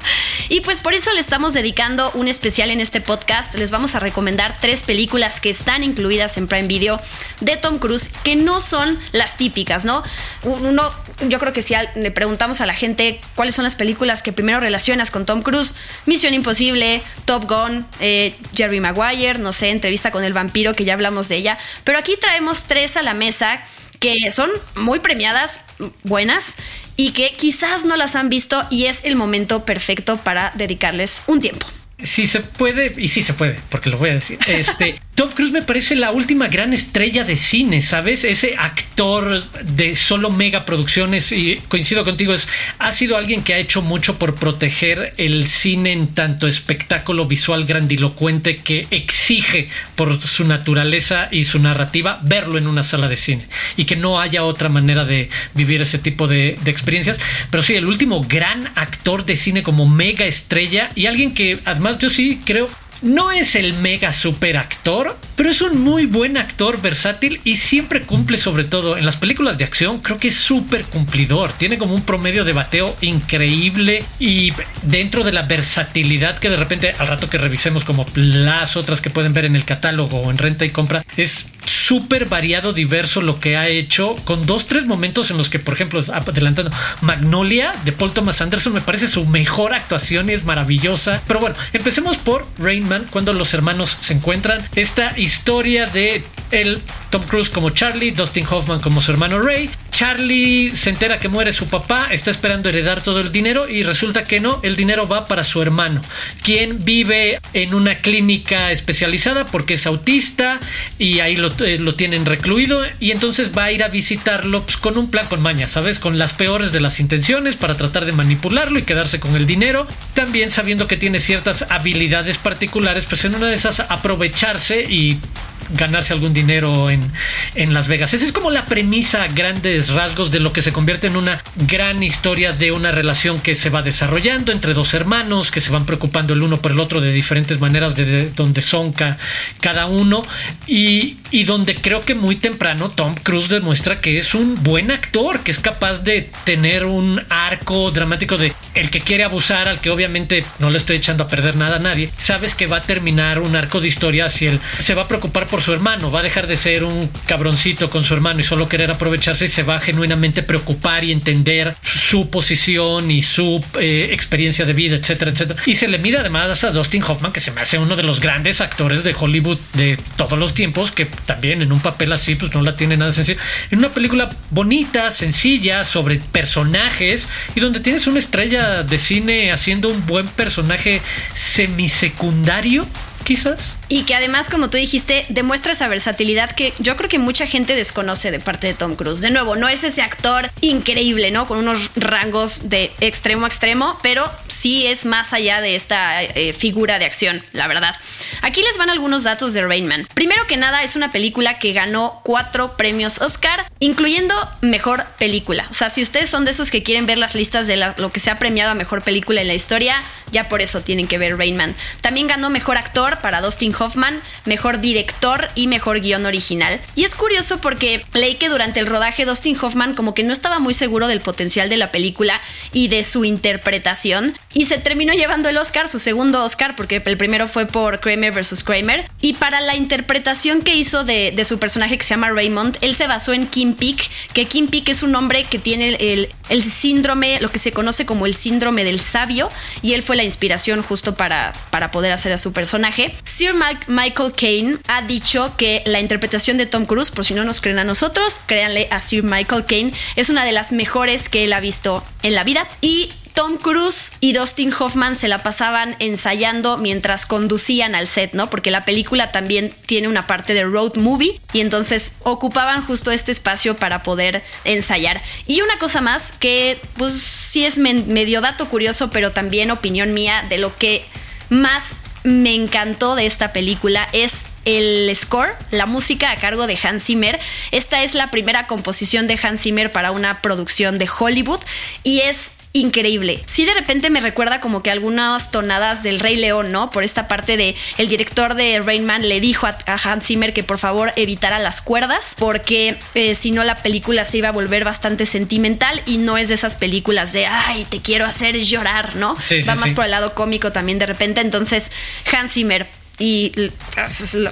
Y 0.50 0.62
pues 0.62 0.80
por 0.80 0.94
eso 0.94 1.12
le 1.14 1.20
estamos 1.20 1.54
dedicando 1.54 2.12
un 2.12 2.28
especial 2.28 2.70
en 2.70 2.82
este 2.82 3.02
podcast. 3.02 3.56
Les 3.56 3.72
vamos 3.72 3.96
a 3.96 4.00
recomendar 4.00 4.56
tres 4.60 4.84
películas 4.84 5.40
que 5.40 5.50
están 5.50 5.84
incluidas 5.84 6.38
en 6.38 6.48
Prime 6.48 6.68
Video 6.68 7.02
de 7.40 7.56
Tom 7.56 7.80
Cruise, 7.80 8.10
que 8.24 8.36
no 8.36 8.60
son 8.60 9.00
las 9.14 9.38
típicas, 9.38 9.86
¿no? 9.86 10.04
Uno, 10.44 10.92
yo 11.28 11.40
creo 11.40 11.54
que 11.54 11.62
si 11.62 11.74
le 11.96 12.12
preguntamos 12.12 12.60
a 12.60 12.66
la 12.66 12.74
gente 12.74 13.22
cuáles 13.36 13.56
son 13.56 13.64
las 13.64 13.76
películas 13.76 14.22
que 14.22 14.34
primero 14.34 14.60
relacionas 14.60 15.10
con 15.10 15.26
Tom 15.26 15.42
Cruise, 15.42 15.74
Misión 16.06 16.34
Imposible, 16.34 17.02
Top 17.26 17.50
Gun, 17.50 17.88
eh, 18.02 18.36
Jerry 18.54 18.82
Maguire, 18.82 19.40
no 19.40 19.54
sé, 19.58 19.70
entrevista 19.72 20.12
con 20.12 20.24
el 20.24 20.34
vampiro, 20.34 20.74
que 20.74 20.86
ya 20.86 20.94
hablamos 20.94 21.28
de 21.28 21.36
ella. 21.36 21.58
Pero 21.84 21.98
aquí 21.98 22.16
traemos 22.20 22.64
tres 22.64 22.96
a 22.96 23.02
la 23.02 23.14
mesa 23.14 23.62
que 24.00 24.32
son 24.32 24.50
muy 24.76 25.00
premiadas, 25.00 25.62
buenas, 26.04 26.56
y 26.96 27.12
que 27.12 27.32
quizás 27.32 27.86
no 27.86 27.96
las 27.96 28.16
han 28.16 28.30
visto 28.30 28.66
y 28.70 28.86
es 28.86 29.06
el 29.06 29.16
momento 29.16 29.66
perfecto 29.66 30.18
para 30.18 30.52
dedicarles 30.56 31.24
un 31.28 31.42
tiempo. 31.42 31.68
Sí 32.04 32.28
se 32.28 32.42
puede, 32.42 32.94
y 32.96 33.08
sí 33.08 33.24
se 33.24 33.34
puede, 33.34 33.60
porque 33.70 33.90
lo 33.90 33.98
voy 33.98 34.12
a 34.12 34.14
decir. 34.14 34.38
Este, 34.48 35.00
Tom 35.16 35.32
Cruise 35.32 35.52
me 35.52 35.64
parece 35.64 35.96
la 35.96 36.12
última 36.12 36.48
gran 36.48 36.72
estrella 36.72 37.24
de 37.24 37.38
cine, 37.38 37.82
¿sabes? 37.82 38.24
Ese 38.24 38.56
actor 38.56 39.50
de 39.64 39.96
solo 39.96 40.30
mega 40.30 40.64
producciones, 40.64 41.32
y 41.32 41.56
coincido 41.70 42.04
contigo, 42.04 42.36
es, 42.36 42.48
ha 42.78 42.92
sido 42.92 43.18
alguien 43.18 43.42
que 43.42 43.56
ha 43.56 43.58
hecho 43.58 43.82
mucho 43.82 44.20
por 44.20 44.36
proteger 44.36 45.14
el 45.18 45.48
cine 45.48 45.92
en 45.92 46.10
tanto 46.10 46.48
espectáculo 46.48 47.26
visual 47.26 47.66
grandilocuente 47.66 48.58
que 48.58 48.86
exige 48.92 49.70
por 49.96 50.22
su 50.22 50.46
naturaleza 50.46 51.30
y 51.32 51.46
su 51.46 51.58
narrativa 51.58 52.20
verlo 52.22 52.60
en 52.60 52.68
una 52.68 52.84
sala 52.84 53.08
de 53.08 53.16
cine 53.16 53.48
y 53.76 53.86
que 53.86 53.96
no 53.96 54.20
haya 54.20 54.44
otra 54.44 54.70
manera 54.70 55.04
de 55.04 55.30
vivir 55.56 55.82
ese 55.82 55.98
tipo 55.98 56.28
de, 56.28 56.60
de 56.64 56.70
experiencias. 56.70 57.20
Pero 57.50 57.64
sí, 57.64 57.74
el 57.74 57.88
último 57.88 58.22
gran 58.22 58.68
actor 58.76 59.26
de 59.26 59.36
cine 59.36 59.64
como 59.64 59.88
mega 59.88 60.26
estrella 60.26 60.92
y 60.94 61.08
alguien 61.08 61.34
que 61.34 61.60
además 61.66 61.87
yo 61.96 62.10
sí 62.10 62.42
creo 62.44 62.68
no 63.02 63.32
es 63.32 63.56
el 63.56 63.74
mega 63.76 64.12
super 64.12 64.58
actor, 64.58 65.16
pero 65.38 65.52
es 65.52 65.62
un 65.62 65.82
muy 65.82 66.08
buen 66.08 66.36
actor 66.36 66.82
versátil 66.82 67.40
y 67.44 67.56
siempre 67.58 68.02
cumple 68.02 68.38
sobre 68.38 68.64
todo 68.64 68.98
en 68.98 69.06
las 69.06 69.18
películas 69.18 69.58
de 69.58 69.64
acción. 69.66 70.00
Creo 70.00 70.18
que 70.18 70.30
es 70.30 70.36
súper 70.36 70.84
cumplidor. 70.86 71.52
Tiene 71.54 71.78
como 71.78 71.94
un 71.94 72.02
promedio 72.02 72.44
de 72.44 72.54
bateo 72.54 72.98
increíble 73.02 74.04
y 74.20 74.52
dentro 74.82 75.24
de 75.24 75.32
la 75.32 75.44
versatilidad 75.44 76.40
que 76.40 76.50
de 76.50 76.58
repente 76.58 76.94
al 76.98 77.08
rato 77.08 77.30
que 77.30 77.38
revisemos 77.38 77.86
como 77.86 78.06
las 78.16 78.76
otras 78.76 79.00
que 79.00 79.12
pueden 79.12 79.34
ver 79.34 79.46
en 79.46 79.56
el 79.56 79.64
catálogo 79.64 80.18
o 80.18 80.32
en 80.32 80.40
renta 80.40 80.66
y 80.66 80.72
compra, 80.72 81.06
es 81.18 81.46
súper 81.68 82.26
variado, 82.26 82.74
diverso 82.74 83.22
lo 83.22 83.40
que 83.40 83.58
ha 83.58 83.68
hecho 83.68 84.16
con 84.26 84.46
dos, 84.46 84.68
tres 84.68 84.86
momentos 84.86 85.30
en 85.32 85.38
los 85.38 85.50
que, 85.50 85.60
por 85.60 85.74
ejemplo, 85.74 86.02
adelantando 86.12 86.72
Magnolia 87.02 87.74
de 87.86 87.92
Paul 87.92 88.14
Thomas 88.14 88.42
Anderson 88.42 88.74
me 88.74 88.82
parece 88.82 89.08
su 89.08 89.26
mejor 89.26 89.74
actuación 89.74 90.30
y 90.30 90.34
es 90.34 90.46
maravillosa. 90.46 91.22
Pero 91.28 91.40
bueno, 91.40 91.56
empecemos 91.74 92.18
por 92.18 92.48
Rain 92.58 92.88
Man 92.88 93.06
cuando 93.10 93.34
los 93.34 93.54
hermanos 93.54 93.98
se 94.00 94.14
encuentran. 94.14 94.66
Esta 94.76 95.14
historia 95.28 95.86
de 95.86 96.24
el 96.52 96.82
Tom 97.10 97.24
Cruise 97.24 97.50
como 97.50 97.70
Charlie, 97.72 98.12
Dustin 98.12 98.46
Hoffman 98.50 98.80
como 98.80 99.02
su 99.02 99.12
hermano 99.12 99.40
Ray. 99.40 99.70
Charlie 99.92 100.76
se 100.76 100.92
entera 100.92 101.18
que 101.18 101.28
muere 101.28 101.52
su 101.52 101.68
papá, 101.68 102.10
está 102.12 102.30
esperando 102.30 102.70
heredar 102.70 103.02
todo 103.02 103.20
el 103.20 103.32
dinero 103.32 103.68
y 103.68 103.82
resulta 103.82 104.24
que 104.24 104.40
no, 104.40 104.60
el 104.62 104.76
dinero 104.76 105.08
va 105.08 105.26
para 105.26 105.44
su 105.44 105.60
hermano, 105.60 106.02
quien 106.44 106.84
vive 106.86 107.40
en 107.54 107.74
una 107.74 107.98
clínica 107.98 108.72
especializada 108.72 109.48
porque 109.48 109.74
es 109.74 109.88
autista 109.88 110.60
y 111.00 111.20
ahí 111.22 111.36
lo, 111.36 111.52
eh, 111.66 111.80
lo 111.80 111.96
tienen 111.96 112.28
recluido 112.28 112.84
y 113.00 113.10
entonces 113.10 113.58
va 113.58 113.66
a 113.66 113.72
ir 113.72 113.84
a 113.84 113.88
visitarlo 113.88 114.64
pues, 114.64 114.78
con 114.78 115.00
un 115.00 115.10
plan 115.10 115.26
con 115.28 115.42
maña, 115.42 115.68
¿sabes? 115.68 115.98
Con 115.98 116.20
las 116.20 116.34
peores 116.34 116.72
de 116.72 116.80
las 116.80 117.00
intenciones 117.00 117.56
para 117.56 117.76
tratar 117.76 118.06
de 118.06 118.12
manipularlo 118.12 118.78
y 118.78 118.84
quedarse 118.84 119.20
con 119.20 119.36
el 119.36 119.48
dinero. 119.48 119.88
También 120.14 120.52
sabiendo 120.52 120.86
que 120.86 120.98
tiene 120.98 121.20
ciertas 121.20 121.66
habilidades 121.70 122.38
particulares, 122.38 123.06
pues 123.10 123.26
en 123.26 123.34
una 123.34 123.48
de 123.48 123.56
esas 123.56 123.80
aprovecharse 123.80 124.84
y 124.84 125.17
week. 125.22 125.47
Ganarse 125.70 126.14
algún 126.14 126.34
dinero 126.34 126.90
en, 126.90 127.12
en, 127.56 127.74
Las 127.74 127.88
Vegas. 127.88 128.14
Esa 128.14 128.26
es 128.26 128.32
como 128.32 128.52
la 128.52 128.66
premisa 128.66 129.24
a 129.24 129.28
grandes 129.28 129.90
rasgos 129.90 130.32
de 130.32 130.40
lo 130.40 130.54
que 130.54 130.62
se 130.62 130.72
convierte 130.72 131.08
en 131.08 131.18
una 131.18 131.42
gran 131.68 132.04
historia 132.04 132.54
de 132.54 132.72
una 132.72 132.92
relación 132.92 133.40
que 133.40 133.56
se 133.56 133.70
va 133.70 133.82
desarrollando 133.82 134.52
entre 134.52 134.74
dos 134.74 134.94
hermanos 134.94 135.52
que 135.52 135.62
se 135.62 135.72
van 135.72 135.86
preocupando 135.86 136.34
el 136.34 136.42
uno 136.42 136.62
por 136.62 136.72
el 136.72 136.80
otro 136.80 137.02
de 137.02 137.12
diferentes 137.12 137.60
maneras 137.60 137.96
de, 137.96 138.30
donde 138.32 138.62
son 138.62 138.94
cada 138.94 139.86
uno 139.86 140.24
y, 140.66 141.18
y, 141.32 141.44
donde 141.44 141.76
creo 141.76 142.02
que 142.02 142.16
muy 142.16 142.36
temprano 142.36 142.90
Tom 142.90 143.16
Cruise 143.16 143.50
demuestra 143.50 144.00
que 144.00 144.18
es 144.18 144.34
un 144.36 144.62
buen 144.64 144.92
actor, 144.92 145.42
que 145.42 145.52
es 145.52 145.60
capaz 145.60 146.04
de 146.04 146.30
tener 146.44 146.86
un 146.86 147.22
arco 147.30 147.92
dramático 147.92 148.38
de 148.38 148.54
el 148.74 148.90
que 148.90 149.02
quiere 149.02 149.24
abusar, 149.24 149.68
al 149.68 149.80
que 149.82 149.90
obviamente 149.90 150.44
no 150.60 150.70
le 150.70 150.78
estoy 150.78 150.98
echando 150.98 151.24
a 151.24 151.28
perder 151.28 151.56
nada 151.56 151.78
a 151.78 151.80
nadie, 151.80 152.10
sabes 152.18 152.56
que 152.56 152.68
va 152.68 152.78
a 152.78 152.82
terminar 152.82 153.40
un 153.40 153.56
arco 153.56 153.82
de 153.82 153.88
historia 153.88 154.30
si 154.30 154.48
él 154.48 154.60
se 154.80 154.94
va 154.94 155.04
a 155.04 155.08
preocupar 155.08 155.48
por 155.48 155.57
su 155.62 155.74
hermano, 155.74 156.12
va 156.12 156.20
a 156.20 156.24
dejar 156.24 156.48
de 156.48 156.58
ser 156.58 156.84
un 156.84 157.10
cabroncito 157.26 157.90
con 157.90 158.04
su 158.04 158.14
hermano 158.14 158.40
y 158.40 158.44
solo 158.44 158.70
querer 158.70 158.92
aprovecharse 158.92 159.46
y 159.46 159.48
se 159.48 159.64
va 159.64 159.78
a 159.78 159.80
genuinamente 159.80 160.44
preocupar 160.44 161.04
y 161.04 161.12
entender 161.12 161.76
su 161.82 162.30
posición 162.30 163.10
y 163.12 163.22
su 163.22 163.64
eh, 163.80 164.10
experiencia 164.12 164.66
de 164.66 164.74
vida, 164.74 164.96
etcétera, 164.96 165.32
etcétera. 165.32 165.62
Y 165.66 165.76
se 165.76 165.88
le 165.88 165.98
mide 166.00 166.18
además 166.18 166.64
a 166.64 166.72
Dustin 166.72 167.04
Hoffman, 167.04 167.32
que 167.32 167.40
se 167.40 167.52
me 167.52 167.62
hace 167.62 167.78
uno 167.78 167.96
de 167.96 168.04
los 168.04 168.20
grandes 168.20 168.62
actores 168.62 169.04
de 169.04 169.16
Hollywood 169.18 169.58
de 169.74 169.98
todos 170.16 170.38
los 170.38 170.54
tiempos, 170.54 170.92
que 170.92 171.06
también 171.06 171.62
en 171.62 171.72
un 171.72 171.80
papel 171.80 172.12
así, 172.12 172.36
pues 172.36 172.54
no 172.54 172.62
la 172.62 172.76
tiene 172.76 172.98
nada 172.98 173.12
sencillo. 173.12 173.40
En 173.72 173.80
una 173.80 173.90
película 173.90 174.30
bonita, 174.50 175.12
sencilla, 175.12 175.84
sobre 175.84 176.18
personajes 176.18 177.30
y 177.56 177.60
donde 177.60 177.80
tienes 177.80 178.08
una 178.08 178.20
estrella 178.20 178.84
de 178.84 178.98
cine 178.98 179.52
haciendo 179.52 179.90
un 179.90 180.06
buen 180.06 180.28
personaje 180.28 181.02
semisecundario 181.34 182.86
quizás. 183.24 183.77
Y 183.90 184.04
que 184.04 184.16
además, 184.16 184.50
como 184.50 184.70
tú 184.70 184.78
dijiste, 184.78 185.26
demuestra 185.30 185.72
esa 185.72 185.88
versatilidad 185.88 186.52
que 186.52 186.74
yo 186.80 186.98
creo 186.98 187.10
que 187.10 187.20
mucha 187.20 187.48
gente 187.48 187.76
desconoce 187.76 188.32
de 188.32 188.40
parte 188.40 188.68
de 188.68 188.74
Tom 188.74 188.96
Cruise. 188.96 189.22
De 189.22 189.32
nuevo, 189.32 189.56
no 189.56 189.70
es 189.70 189.84
ese 189.84 190.02
actor 190.02 190.50
increíble, 190.62 191.32
¿no? 191.32 191.48
Con 191.48 191.60
unos 191.60 191.92
rangos 191.96 192.70
de 192.70 192.92
extremo 193.00 193.46
a 193.46 193.48
extremo, 193.48 193.98
pero 194.02 194.30
sí 194.48 194.88
es 194.88 195.06
más 195.06 195.32
allá 195.34 195.62
de 195.62 195.76
esta 195.76 196.22
eh, 196.22 196.54
figura 196.54 197.00
de 197.00 197.06
acción, 197.06 197.44
la 197.54 197.68
verdad. 197.68 197.96
Aquí 198.42 198.62
les 198.62 198.78
van 198.78 198.90
algunos 198.90 199.24
datos 199.24 199.54
de 199.54 199.66
Rain 199.66 199.88
Man. 199.88 200.08
Primero 200.14 200.46
que 200.48 200.58
nada, 200.58 200.84
es 200.84 200.96
una 200.96 201.12
película 201.12 201.60
que 201.60 201.74
ganó 201.74 202.22
cuatro 202.24 202.76
premios 202.76 203.22
Oscar, 203.22 203.66
incluyendo 203.80 204.36
mejor 204.62 205.06
película. 205.18 205.66
O 205.70 205.74
sea, 205.74 205.90
si 205.90 206.02
ustedes 206.02 206.30
son 206.30 206.44
de 206.44 206.52
esos 206.52 206.72
que 206.72 206.84
quieren 206.84 207.06
ver 207.06 207.18
las 207.18 207.36
listas 207.36 207.68
de 207.68 207.78
lo 207.78 208.12
que 208.12 208.20
se 208.20 208.30
ha 208.32 208.40
premiado 208.40 208.72
a 208.72 208.76
mejor 208.76 209.02
película 209.02 209.42
en 209.42 209.48
la 209.48 209.54
historia, 209.54 210.02
ya 210.32 210.50
por 210.50 210.62
eso 210.62 210.82
tienen 210.82 211.08
que 211.08 211.18
ver 211.18 211.38
Rain 211.38 211.56
Man. 211.56 211.76
También 212.02 212.28
ganó 212.28 212.50
mejor 212.50 212.78
actor 212.78 213.20
para 213.20 213.42
Dustin 213.42 213.72
Hoffman, 213.80 214.22
mejor 214.46 214.80
director 214.80 215.50
y 215.56 215.68
mejor 215.68 216.02
guion 216.02 216.26
original. 216.26 216.80
Y 216.96 217.06
es 217.06 217.16
curioso 217.16 217.60
porque 217.60 218.04
leí 218.14 218.36
que 218.36 218.50
durante 218.50 218.80
el 218.80 218.88
rodaje 218.88 219.26
Dustin 219.26 219.58
Hoffman 219.60 219.94
como 219.94 220.14
que 220.14 220.24
no 220.24 220.34
estaba 220.34 220.60
muy 220.60 220.74
seguro 220.74 221.08
del 221.08 221.22
potencial 221.22 221.70
de 221.70 221.78
la 221.78 221.92
película 221.92 222.42
y 222.72 222.88
de 222.88 223.04
su 223.04 223.26
interpretación 223.26 224.38
y 224.54 224.66
se 224.66 224.78
terminó 224.78 225.14
llevando 225.14 225.50
el 225.50 225.58
Oscar, 225.58 225.88
su 225.88 226.00
segundo 226.00 226.44
Oscar, 226.44 226.76
porque 226.76 227.02
el 227.06 227.18
primero 227.18 227.48
fue 227.48 227.66
por 227.66 228.00
Kramer 228.00 228.34
vs. 228.34 228.64
Kramer. 228.64 229.10
Y 229.22 229.34
para 229.34 229.62
la 229.62 229.76
interpretación 229.76 230.62
que 230.62 230.76
hizo 230.76 231.04
de, 231.04 231.34
su 231.46 231.60
personaje 231.60 231.98
que 231.98 232.04
se 232.04 232.10
llama 232.10 232.32
Raymond, 232.32 232.78
él 232.82 232.96
se 232.96 233.08
basó 233.08 233.34
en 233.34 233.48
Kim 233.48 233.76
Peek, 233.76 234.10
que 234.34 234.46
Kim 234.46 234.68
Peek 234.68 234.90
es 234.90 235.04
un 235.04 235.16
hombre 235.16 235.44
que 235.44 235.60
tiene 235.60 235.96
el, 236.00 236.30
el 236.50 236.64
síndrome, 236.64 237.40
lo 237.40 237.50
que 237.50 237.60
se 237.60 237.72
conoce 237.72 238.06
como 238.06 238.26
el 238.26 238.34
síndrome 238.34 238.84
del 238.84 239.00
sabio, 239.00 239.50
y 239.82 239.94
él 239.94 240.02
fue 240.02 240.16
la 240.16 240.24
inspiración 240.24 240.82
justo 240.82 241.16
para, 241.16 241.54
para 241.70 241.92
poder 241.92 242.12
hacer 242.12 242.32
a 242.34 242.38
su 242.38 242.52
personaje. 242.52 243.14
Sir 243.24 243.54
Michael 243.88 244.34
Caine 244.34 244.78
ha 244.88 245.02
dicho 245.02 245.54
que 245.58 245.84
la 245.86 246.00
interpretación 246.00 246.58
de 246.58 246.66
Tom 246.66 246.86
Cruise, 246.86 247.12
por 247.12 247.26
si 247.26 247.34
no 247.34 247.44
nos 247.44 247.62
creen 247.62 247.80
a 247.80 247.84
nosotros, 247.84 248.40
créanle 248.46 248.88
a 248.92 249.00
Sir 249.00 249.24
Michael 249.24 249.66
Caine, 249.66 249.94
es 250.16 250.30
una 250.30 250.46
de 250.46 250.52
las 250.52 250.72
mejores 250.72 251.30
que 251.30 251.44
él 251.44 251.54
ha 251.54 251.60
visto 251.60 252.04
en 252.24 252.36
la 252.36 252.44
vida. 252.44 252.68
Y 252.82 253.12
Tom 253.38 253.58
Cruise 253.58 254.14
y 254.20 254.34
Dustin 254.34 254.74
Hoffman 254.74 255.16
se 255.16 255.28
la 255.28 255.44
pasaban 255.44 255.96
ensayando 256.00 256.80
mientras 256.80 257.28
conducían 257.28 257.94
al 257.94 258.08
set, 258.08 258.34
¿no? 258.34 258.50
Porque 258.50 258.72
la 258.72 258.84
película 258.84 259.32
también 259.32 259.72
tiene 259.86 260.08
una 260.08 260.26
parte 260.26 260.56
de 260.56 260.64
road 260.64 260.96
movie 260.96 261.40
y 261.54 261.62
entonces 261.62 262.14
ocupaban 262.24 262.84
justo 262.84 263.12
este 263.12 263.32
espacio 263.32 263.76
para 263.76 264.02
poder 264.02 264.44
ensayar. 264.64 265.22
Y 265.46 265.62
una 265.62 265.78
cosa 265.78 266.02
más 266.02 266.32
que 266.32 266.82
pues 266.96 267.14
sí 267.14 267.64
es 267.64 267.78
medio 267.78 268.42
dato 268.42 268.70
curioso, 268.70 269.12
pero 269.12 269.32
también 269.32 269.70
opinión 269.70 270.16
mía 270.16 270.44
de 270.50 270.58
lo 270.58 270.76
que 270.76 271.06
más 271.50 271.92
me 272.28 272.54
encantó 272.54 273.16
de 273.16 273.26
esta 273.26 273.54
película 273.54 274.08
es 274.12 274.44
el 274.66 275.10
score, 275.16 275.56
la 275.72 275.86
música 275.86 276.32
a 276.32 276.36
cargo 276.36 276.68
de 276.68 276.78
Hans 276.82 277.06
Zimmer. 277.06 277.40
Esta 277.72 278.04
es 278.04 278.14
la 278.14 278.28
primera 278.28 278.68
composición 278.68 279.28
de 279.28 279.40
Hans 279.42 279.62
Zimmer 279.62 279.92
para 279.94 280.12
una 280.12 280.42
producción 280.42 280.98
de 280.98 281.08
Hollywood 281.08 281.62
y 282.04 282.20
es 282.20 282.52
increíble. 282.80 283.44
Sí, 283.46 283.66
de 283.66 283.74
repente 283.74 284.10
me 284.10 284.22
recuerda 284.22 284.62
como 284.62 284.82
que 284.82 284.92
algunas 284.92 285.52
tonadas 285.52 286.04
del 286.04 286.20
Rey 286.20 286.36
León, 286.36 286.72
¿no? 286.72 286.90
Por 286.90 287.04
esta 287.04 287.28
parte 287.28 287.58
de 287.58 287.76
el 287.98 288.08
director 288.08 288.56
de 288.56 288.80
Rain 288.80 289.06
Man 289.06 289.28
le 289.28 289.40
dijo 289.40 289.68
a, 289.68 289.78
Hans 290.04 290.26
Zimmer 290.26 290.54
que 290.54 290.64
por 290.64 290.78
favor 290.78 291.12
evitara 291.16 291.60
las 291.60 291.82
cuerdas, 291.82 292.36
porque 292.38 292.98
eh, 293.16 293.36
si 293.36 293.52
no 293.52 293.64
la 293.64 293.76
película 293.76 294.26
se 294.26 294.38
iba 294.38 294.50
a 294.50 294.52
volver 294.52 294.84
bastante 294.84 295.26
sentimental 295.26 296.02
y 296.06 296.18
no 296.18 296.38
es 296.38 296.48
de 296.50 296.54
esas 296.54 296.76
películas 296.76 297.34
de 297.34 297.46
ay, 297.46 297.86
te 297.90 298.02
quiero 298.02 298.26
hacer 298.26 298.58
llorar, 298.58 299.16
¿no? 299.16 299.36
Va 299.68 299.76
más 299.76 299.94
por 299.94 300.06
el 300.06 300.12
lado 300.12 300.34
cómico 300.34 300.72
también 300.72 301.00
de 301.00 301.06
repente. 301.06 301.42
Entonces, 301.42 301.92
Hans 302.32 302.54
Zimmer 302.54 302.88
y, 303.20 303.52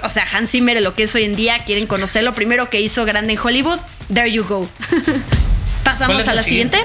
o 0.02 0.08
sea, 0.08 0.26
Hans 0.32 0.50
Zimmer, 0.50 0.80
lo 0.82 0.94
que 0.94 1.04
es 1.04 1.14
hoy 1.14 1.24
en 1.24 1.36
día, 1.36 1.64
quieren 1.64 1.86
conocer 1.86 2.24
lo 2.24 2.34
primero 2.34 2.68
que 2.68 2.80
hizo 2.80 3.04
grande 3.04 3.34
en 3.34 3.38
Hollywood. 3.38 3.78
There 4.12 4.30
you 4.30 4.44
go. 4.44 4.68
Pasamos 5.84 6.26
a 6.26 6.34
la 6.34 6.42
siguiente. 6.42 6.78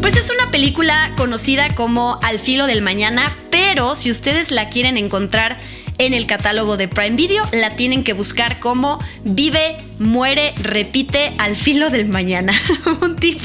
Pues 0.00 0.16
es 0.16 0.30
una 0.30 0.50
película 0.50 1.12
conocida 1.16 1.74
como 1.74 2.18
Al 2.22 2.38
filo 2.38 2.66
del 2.66 2.80
mañana, 2.82 3.30
pero 3.50 3.94
si 3.94 4.10
ustedes 4.10 4.50
la 4.50 4.70
quieren 4.70 4.96
encontrar 4.96 5.58
en 5.98 6.14
el 6.14 6.26
catálogo 6.26 6.78
de 6.78 6.88
Prime 6.88 7.16
Video, 7.16 7.44
la 7.52 7.70
tienen 7.76 8.02
que 8.02 8.14
buscar 8.14 8.58
como 8.58 8.98
Vive, 9.24 9.76
muere, 9.98 10.54
repite 10.62 11.32
al 11.38 11.54
filo 11.54 11.90
del 11.90 12.08
mañana. 12.08 12.54
un 13.02 13.16
tip 13.16 13.38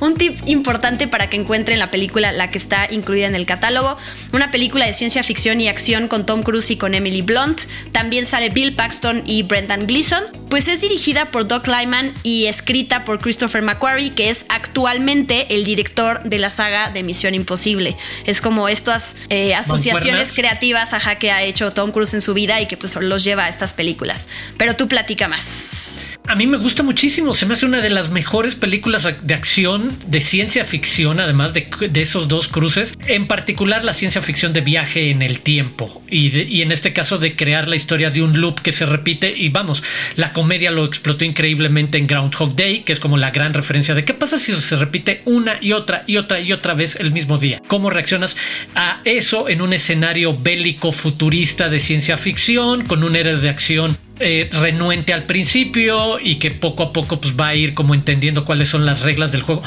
un 0.00 0.14
tip 0.14 0.36
importante 0.46 1.08
para 1.08 1.30
que 1.30 1.36
encuentren 1.36 1.78
la 1.78 1.90
película, 1.90 2.32
la 2.32 2.48
que 2.48 2.58
está 2.58 2.88
incluida 2.90 3.26
en 3.26 3.34
el 3.34 3.46
catálogo. 3.46 3.96
Una 4.34 4.50
película 4.50 4.84
de 4.84 4.94
ciencia 4.94 5.22
ficción 5.22 5.60
y 5.60 5.68
acción 5.68 6.08
con 6.08 6.26
Tom 6.26 6.42
Cruise 6.42 6.68
y 6.72 6.76
con 6.76 6.96
Emily 6.96 7.22
Blunt. 7.22 7.60
También 7.92 8.26
sale 8.26 8.50
Bill 8.50 8.74
Paxton 8.74 9.22
y 9.24 9.44
Brendan 9.44 9.86
Gleeson. 9.86 10.24
Pues 10.50 10.66
es 10.66 10.80
dirigida 10.80 11.26
por 11.26 11.46
Doug 11.46 11.68
Lyman 11.68 12.12
y 12.24 12.46
escrita 12.46 13.04
por 13.04 13.20
Christopher 13.20 13.62
McQuarrie, 13.62 14.12
que 14.14 14.30
es 14.30 14.44
actualmente 14.48 15.54
el 15.54 15.62
director 15.62 16.20
de 16.24 16.40
la 16.40 16.50
saga 16.50 16.90
de 16.90 17.04
Misión 17.04 17.36
Imposible. 17.36 17.96
Es 18.26 18.40
como 18.40 18.68
estas 18.68 19.14
eh, 19.28 19.54
asociaciones 19.54 20.32
creativas 20.32 20.94
ajá, 20.94 21.14
que 21.14 21.30
ha 21.30 21.44
hecho 21.44 21.70
Tom 21.70 21.92
Cruise 21.92 22.14
en 22.14 22.20
su 22.20 22.34
vida 22.34 22.60
y 22.60 22.66
que 22.66 22.76
pues 22.76 22.96
los 22.96 23.22
lleva 23.22 23.44
a 23.44 23.48
estas 23.48 23.72
películas. 23.72 24.28
Pero 24.58 24.74
tú 24.74 24.88
platica 24.88 25.28
más. 25.28 25.83
A 26.26 26.36
mí 26.36 26.46
me 26.46 26.56
gusta 26.56 26.82
muchísimo, 26.82 27.34
se 27.34 27.44
me 27.44 27.52
hace 27.52 27.66
una 27.66 27.82
de 27.82 27.90
las 27.90 28.08
mejores 28.08 28.54
películas 28.54 29.06
de 29.22 29.34
acción, 29.34 29.96
de 30.06 30.22
ciencia 30.22 30.64
ficción, 30.64 31.20
además 31.20 31.52
de, 31.52 31.68
esos 31.94 32.28
dos 32.28 32.48
cruces, 32.48 32.94
en 33.06 33.26
particular 33.26 33.84
la 33.84 33.92
ciencia 33.92 34.22
ficción 34.22 34.54
de 34.54 34.62
viaje 34.62 35.10
en 35.10 35.20
el 35.20 35.40
tiempo 35.40 36.02
y, 36.08 36.34
y, 36.44 36.62
en 36.62 36.72
este 36.72 36.94
caso 36.94 37.18
de 37.18 37.36
crear 37.36 37.68
la 37.68 37.76
historia 37.76 38.10
de 38.10 38.22
un 38.22 38.40
loop 38.40 38.62
que 38.62 38.72
se 38.72 38.86
repite 38.86 39.34
y 39.36 39.50
vamos, 39.50 39.82
la 40.16 40.32
comedia 40.32 40.70
lo 40.70 40.86
explotó 40.86 41.26
increíblemente 41.26 41.98
en 41.98 42.06
Groundhog 42.06 42.56
Day, 42.56 42.80
que 42.80 42.94
es 42.94 43.00
como 43.00 43.18
la 43.18 43.30
gran 43.30 43.52
referencia 43.52 43.94
de 43.94 44.06
qué 44.06 44.14
pasa 44.14 44.38
si 44.38 44.54
se 44.56 44.76
repite 44.76 45.20
una 45.26 45.58
y 45.60 45.72
otra 45.72 46.04
y 46.06 46.16
otra 46.16 46.40
y 46.40 46.52
otra 46.52 46.72
vez 46.72 46.96
el 46.96 47.12
mismo 47.12 47.36
día, 47.36 47.60
cómo 47.68 47.90
reaccionas 47.90 48.38
a 48.74 49.02
eso 49.04 49.50
en 49.50 49.60
un 49.60 49.74
escenario 49.74 50.34
bélico 50.34 50.90
futurista 50.90 51.68
de 51.68 51.80
ciencia 51.80 52.16
ficción 52.16 52.86
con 52.86 53.04
un 53.04 53.14
héroe 53.14 53.36
de 53.36 53.50
acción 53.50 53.98
eh, 54.20 54.48
renuente 54.52 55.12
al 55.12 55.24
principio 55.24 56.20
y 56.20 56.36
que 56.36 56.50
poco 56.50 56.84
a 56.84 56.92
poco 56.92 57.20
pues, 57.20 57.34
va 57.38 57.48
a 57.48 57.54
ir 57.54 57.74
como 57.74 57.94
entendiendo 57.94 58.44
cuáles 58.44 58.68
son 58.68 58.86
las 58.86 59.00
reglas 59.00 59.32
del 59.32 59.42
juego. 59.42 59.62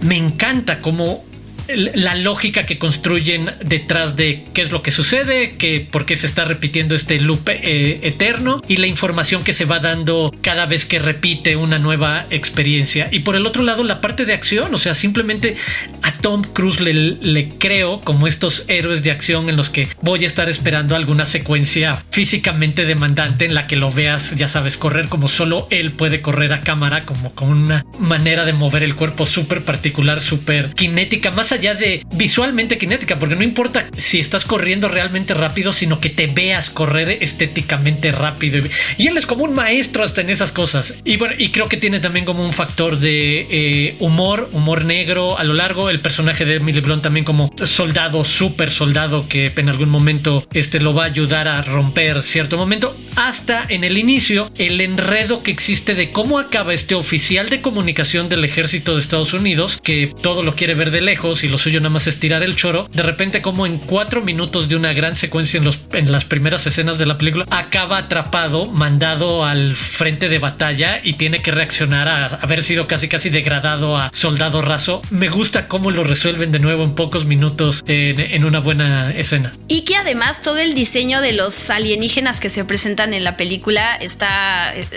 Me 0.00 0.16
encanta 0.16 0.78
cómo 0.78 1.24
la 1.68 2.14
lógica 2.14 2.66
que 2.66 2.78
construyen 2.78 3.54
detrás 3.64 4.16
de 4.16 4.44
qué 4.52 4.62
es 4.62 4.72
lo 4.72 4.82
que 4.82 4.90
sucede, 4.90 5.56
que 5.56 5.80
por 5.80 6.06
qué 6.06 6.16
se 6.16 6.26
está 6.26 6.44
repitiendo 6.44 6.94
este 6.94 7.20
loop 7.20 7.48
eh, 7.48 8.00
eterno 8.02 8.60
y 8.68 8.76
la 8.76 8.86
información 8.86 9.44
que 9.44 9.52
se 9.52 9.64
va 9.64 9.78
dando 9.78 10.32
cada 10.42 10.66
vez 10.66 10.84
que 10.84 10.98
repite 10.98 11.56
una 11.56 11.78
nueva 11.78 12.26
experiencia. 12.30 13.08
Y 13.10 13.20
por 13.20 13.36
el 13.36 13.46
otro 13.46 13.62
lado, 13.62 13.84
la 13.84 14.00
parte 14.00 14.26
de 14.26 14.32
acción, 14.32 14.74
o 14.74 14.78
sea, 14.78 14.94
simplemente 14.94 15.56
a 16.02 16.12
Tom 16.12 16.42
Cruise 16.42 16.80
le, 16.80 17.48
creo 17.58 18.00
como 18.00 18.26
estos 18.26 18.64
héroes 18.68 19.02
de 19.02 19.10
acción 19.10 19.48
en 19.48 19.56
los 19.56 19.70
que 19.70 19.88
voy 20.02 20.24
a 20.24 20.26
estar 20.26 20.48
esperando 20.48 20.96
alguna 20.96 21.26
secuencia 21.26 21.98
físicamente 22.10 22.84
demandante 22.84 23.44
en 23.44 23.54
la 23.54 23.66
que 23.66 23.76
lo 23.76 23.90
veas, 23.90 24.36
ya 24.36 24.48
sabes, 24.48 24.76
correr 24.76 25.08
como 25.08 25.28
solo 25.28 25.66
él 25.70 25.92
puede 25.92 26.20
correr 26.20 26.52
a 26.52 26.62
cámara, 26.62 27.04
como 27.04 27.32
con 27.34 27.50
una 27.50 27.84
manera 27.98 28.44
de 28.44 28.52
mover 28.52 28.82
el 28.82 28.94
cuerpo 28.94 29.26
súper 29.26 29.64
particular, 29.64 30.20
súper 30.20 30.70
kinética, 30.74 31.30
más 31.30 31.52
allá 31.52 31.59
ya 31.60 31.74
de 31.74 32.04
visualmente 32.14 32.78
cinética, 32.90 33.18
porque 33.18 33.36
no 33.36 33.44
importa 33.44 33.88
si 33.96 34.18
estás 34.18 34.44
corriendo 34.44 34.88
realmente 34.88 35.34
rápido, 35.34 35.72
sino 35.72 36.00
que 36.00 36.10
te 36.10 36.26
veas 36.26 36.70
correr 36.70 37.18
estéticamente 37.20 38.10
rápido. 38.10 38.66
Y 38.96 39.06
él 39.06 39.16
es 39.16 39.26
como 39.26 39.44
un 39.44 39.54
maestro 39.54 40.02
hasta 40.02 40.20
en 40.22 40.30
esas 40.30 40.50
cosas. 40.50 40.94
Y 41.04 41.16
bueno, 41.18 41.34
y 41.38 41.50
creo 41.50 41.68
que 41.68 41.76
tiene 41.76 42.00
también 42.00 42.24
como 42.24 42.44
un 42.44 42.52
factor 42.52 42.98
de 42.98 43.46
eh, 43.50 43.96
humor, 44.00 44.48
humor 44.52 44.84
negro 44.84 45.38
a 45.38 45.44
lo 45.44 45.54
largo. 45.54 45.90
El 45.90 46.00
personaje 46.00 46.44
de 46.44 46.56
Emily 46.56 46.80
Blunt 46.80 47.02
también 47.02 47.24
como 47.24 47.52
soldado, 47.64 48.24
súper 48.24 48.70
soldado, 48.70 49.28
que 49.28 49.52
en 49.56 49.68
algún 49.68 49.90
momento 49.90 50.48
este 50.52 50.80
lo 50.80 50.94
va 50.94 51.04
a 51.04 51.06
ayudar 51.06 51.46
a 51.46 51.62
romper 51.62 52.22
cierto 52.22 52.56
momento. 52.56 52.96
Hasta 53.16 53.66
en 53.68 53.84
el 53.84 53.98
inicio, 53.98 54.50
el 54.56 54.80
enredo 54.80 55.42
que 55.42 55.50
existe 55.50 55.94
de 55.94 56.10
cómo 56.10 56.38
acaba 56.38 56.74
este 56.74 56.94
oficial 56.94 57.48
de 57.48 57.60
comunicación 57.60 58.28
del 58.28 58.44
ejército 58.44 58.94
de 58.94 59.00
Estados 59.00 59.32
Unidos, 59.32 59.78
que 59.82 60.12
todo 60.22 60.42
lo 60.42 60.56
quiere 60.56 60.74
ver 60.74 60.90
de 60.90 61.00
lejos 61.00 61.39
si 61.40 61.48
lo 61.48 61.56
suyo 61.56 61.80
nada 61.80 61.88
más 61.88 62.06
es 62.06 62.20
tirar 62.20 62.42
el 62.42 62.54
choro, 62.54 62.86
de 62.92 63.02
repente 63.02 63.40
como 63.40 63.64
en 63.64 63.78
cuatro 63.78 64.20
minutos 64.20 64.68
de 64.68 64.76
una 64.76 64.92
gran 64.92 65.16
secuencia 65.16 65.56
en, 65.56 65.64
los, 65.64 65.78
en 65.94 66.12
las 66.12 66.26
primeras 66.26 66.66
escenas 66.66 66.98
de 66.98 67.06
la 67.06 67.16
película, 67.16 67.46
acaba 67.50 67.96
atrapado, 67.96 68.66
mandado 68.66 69.46
al 69.46 69.74
frente 69.74 70.28
de 70.28 70.38
batalla 70.38 71.00
y 71.02 71.14
tiene 71.14 71.40
que 71.40 71.50
reaccionar 71.50 72.08
a 72.08 72.26
haber 72.26 72.62
sido 72.62 72.86
casi 72.86 73.08
casi 73.08 73.30
degradado 73.30 73.96
a 73.96 74.10
soldado 74.12 74.60
raso. 74.60 75.00
Me 75.08 75.30
gusta 75.30 75.66
cómo 75.66 75.90
lo 75.90 76.04
resuelven 76.04 76.52
de 76.52 76.58
nuevo 76.58 76.84
en 76.84 76.94
pocos 76.94 77.24
minutos 77.24 77.82
en, 77.86 78.44
una 78.44 78.60
buena 78.60 79.10
escena. 79.10 79.54
Y 79.68 79.86
que 79.86 79.96
además 79.96 80.42
todo 80.42 80.58
el 80.58 80.74
diseño 80.74 81.22
de 81.22 81.32
los 81.32 81.70
alienígenas 81.70 82.38
que 82.40 82.50
se 82.50 82.64
presentan 82.66 83.14
en 83.14 83.24
la 83.24 83.38
película 83.38 83.96
está 83.96 84.74
es, 84.74 84.88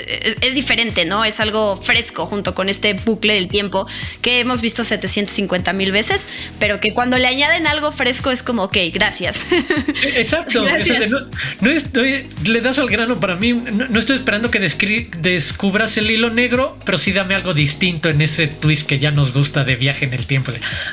es 0.42 0.56
diferente, 0.56 1.06
¿no? 1.06 1.24
Es 1.24 1.40
algo 1.40 1.78
fresco 1.78 2.26
junto 2.26 2.54
con 2.54 2.68
este 2.68 2.96
bucle 2.96 3.36
del 3.36 3.48
tiempo 3.48 3.88
que 4.22 4.42
hemos 4.42 4.62
visto 4.62 4.84
750 4.84 5.72
mil 5.72 5.94
veces, 5.94 6.28
pero 6.60 6.80
que 6.80 6.94
cuando 6.94 7.18
le 7.18 7.28
añaden 7.28 7.68
algo 7.68 7.92
fresco 7.92 8.32
es 8.32 8.44
como, 8.44 8.64
ok, 8.64 8.78
gracias. 8.94 9.38
Exacto. 10.16 10.64
Gracias. 10.74 11.10
No, 11.10 11.20
no 11.62 11.70
estoy, 11.72 12.28
le 12.46 12.62
das 12.62 12.80
al 12.80 12.88
grano 12.90 13.20
para 13.20 13.36
mí. 13.36 13.54
No, 13.54 13.88
no 13.88 14.00
estoy 14.00 14.18
esperando 14.18 14.50
que 14.52 14.60
descubras 14.60 15.98
el 15.98 16.10
hilo 16.12 16.30
negro, 16.30 16.78
pero 16.86 16.98
sí 16.98 17.12
dame 17.12 17.36
algo 17.36 17.54
distinto 17.54 18.10
en 18.10 18.22
ese 18.22 18.48
twist 18.48 18.88
que 18.88 19.00
ya 19.00 19.12
nos 19.12 19.34
gusta 19.34 19.64
de 19.64 19.76
viaje 19.76 20.06
en 20.06 20.14
el 20.14 20.26
tiempo. 20.28 20.52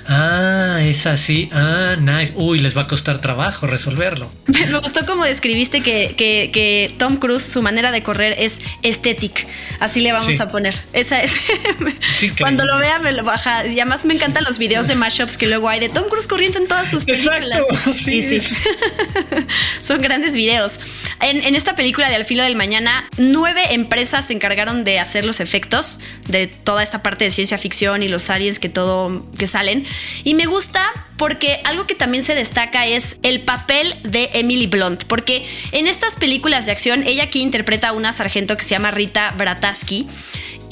Ah, 0.08 0.78
es 0.82 1.06
así. 1.06 1.48
Ah, 1.52 1.96
nice. 2.00 2.32
Uy, 2.36 2.58
les 2.58 2.76
va 2.76 2.82
a 2.82 2.86
costar 2.86 3.20
trabajo 3.20 3.66
resolverlo. 3.66 4.30
Me 4.46 4.78
gustó 4.78 5.04
como 5.06 5.24
describiste 5.24 5.80
que, 5.80 6.14
que- 6.16 6.50
que 6.52 6.94
Tom 6.98 7.16
Cruise, 7.16 7.42
su 7.44 7.62
manera 7.62 7.92
de 7.92 8.02
correr 8.02 8.34
es 8.38 8.58
estética. 8.82 9.42
Así 9.78 10.00
le 10.00 10.12
vamos 10.12 10.34
Sí. 10.34 10.40
a 10.40 10.48
poner. 10.48 10.80
Esa 10.92 11.22
es. 11.22 11.32
Cuando 12.38 12.64
lo 12.66 12.78
vea, 12.78 12.98
me 12.98 13.12
lo 13.12 13.24
baja. 13.24 13.66
Y 13.66 13.80
además 13.80 14.04
me 14.04 14.14
encantan 14.14 14.44
los 14.44 14.58
videos 14.58 14.86
de 14.88 14.94
mashups 15.30 15.38
que 15.38 15.46
luego 15.46 15.68
hay 15.68 15.80
de 15.80 15.88
Tom 15.88 16.04
Cruise 16.08 16.26
corriendo 16.26 16.58
en 16.58 16.68
todas 16.68 16.90
sus 16.90 17.04
películas. 17.04 17.50
Exacto, 17.50 17.94
sí. 17.94 18.22
Sí. 18.22 18.40
Son 19.82 20.00
grandes 20.00 20.34
videos. 20.34 20.78
En, 21.20 21.42
en 21.42 21.54
esta 21.54 21.74
película 21.74 22.08
de 22.08 22.16
Al 22.16 22.24
filo 22.24 22.42
del 22.42 22.56
mañana, 22.56 23.08
nueve 23.16 23.72
empresas 23.74 24.26
se 24.26 24.32
encargaron 24.32 24.84
de 24.84 24.98
hacer 24.98 25.24
los 25.24 25.40
efectos 25.40 26.00
de 26.28 26.46
toda 26.46 26.82
esta 26.82 27.02
parte 27.02 27.24
de 27.24 27.30
ciencia 27.30 27.58
ficción 27.58 28.02
y 28.02 28.08
los 28.08 28.30
aliens 28.30 28.58
que 28.58 28.68
todo 28.68 29.26
que 29.38 29.46
salen. 29.46 29.86
Y 30.24 30.34
me 30.34 30.46
gusta 30.46 30.82
porque 31.16 31.60
algo 31.64 31.86
que 31.86 31.94
también 31.94 32.24
se 32.24 32.34
destaca 32.34 32.86
es 32.86 33.18
el 33.22 33.42
papel 33.42 33.94
de 34.04 34.30
Emily 34.32 34.66
Blunt, 34.66 35.04
porque 35.04 35.46
en 35.70 35.86
estas 35.86 36.16
películas 36.16 36.64
de 36.64 36.72
acción 36.72 37.06
ella 37.06 37.24
aquí 37.24 37.42
interpreta 37.42 37.88
a 37.88 37.92
una 37.92 38.12
sargento 38.12 38.56
que 38.56 38.62
se 38.62 38.70
llama 38.70 38.90
Rita 38.90 39.34
Brataski. 39.36 40.08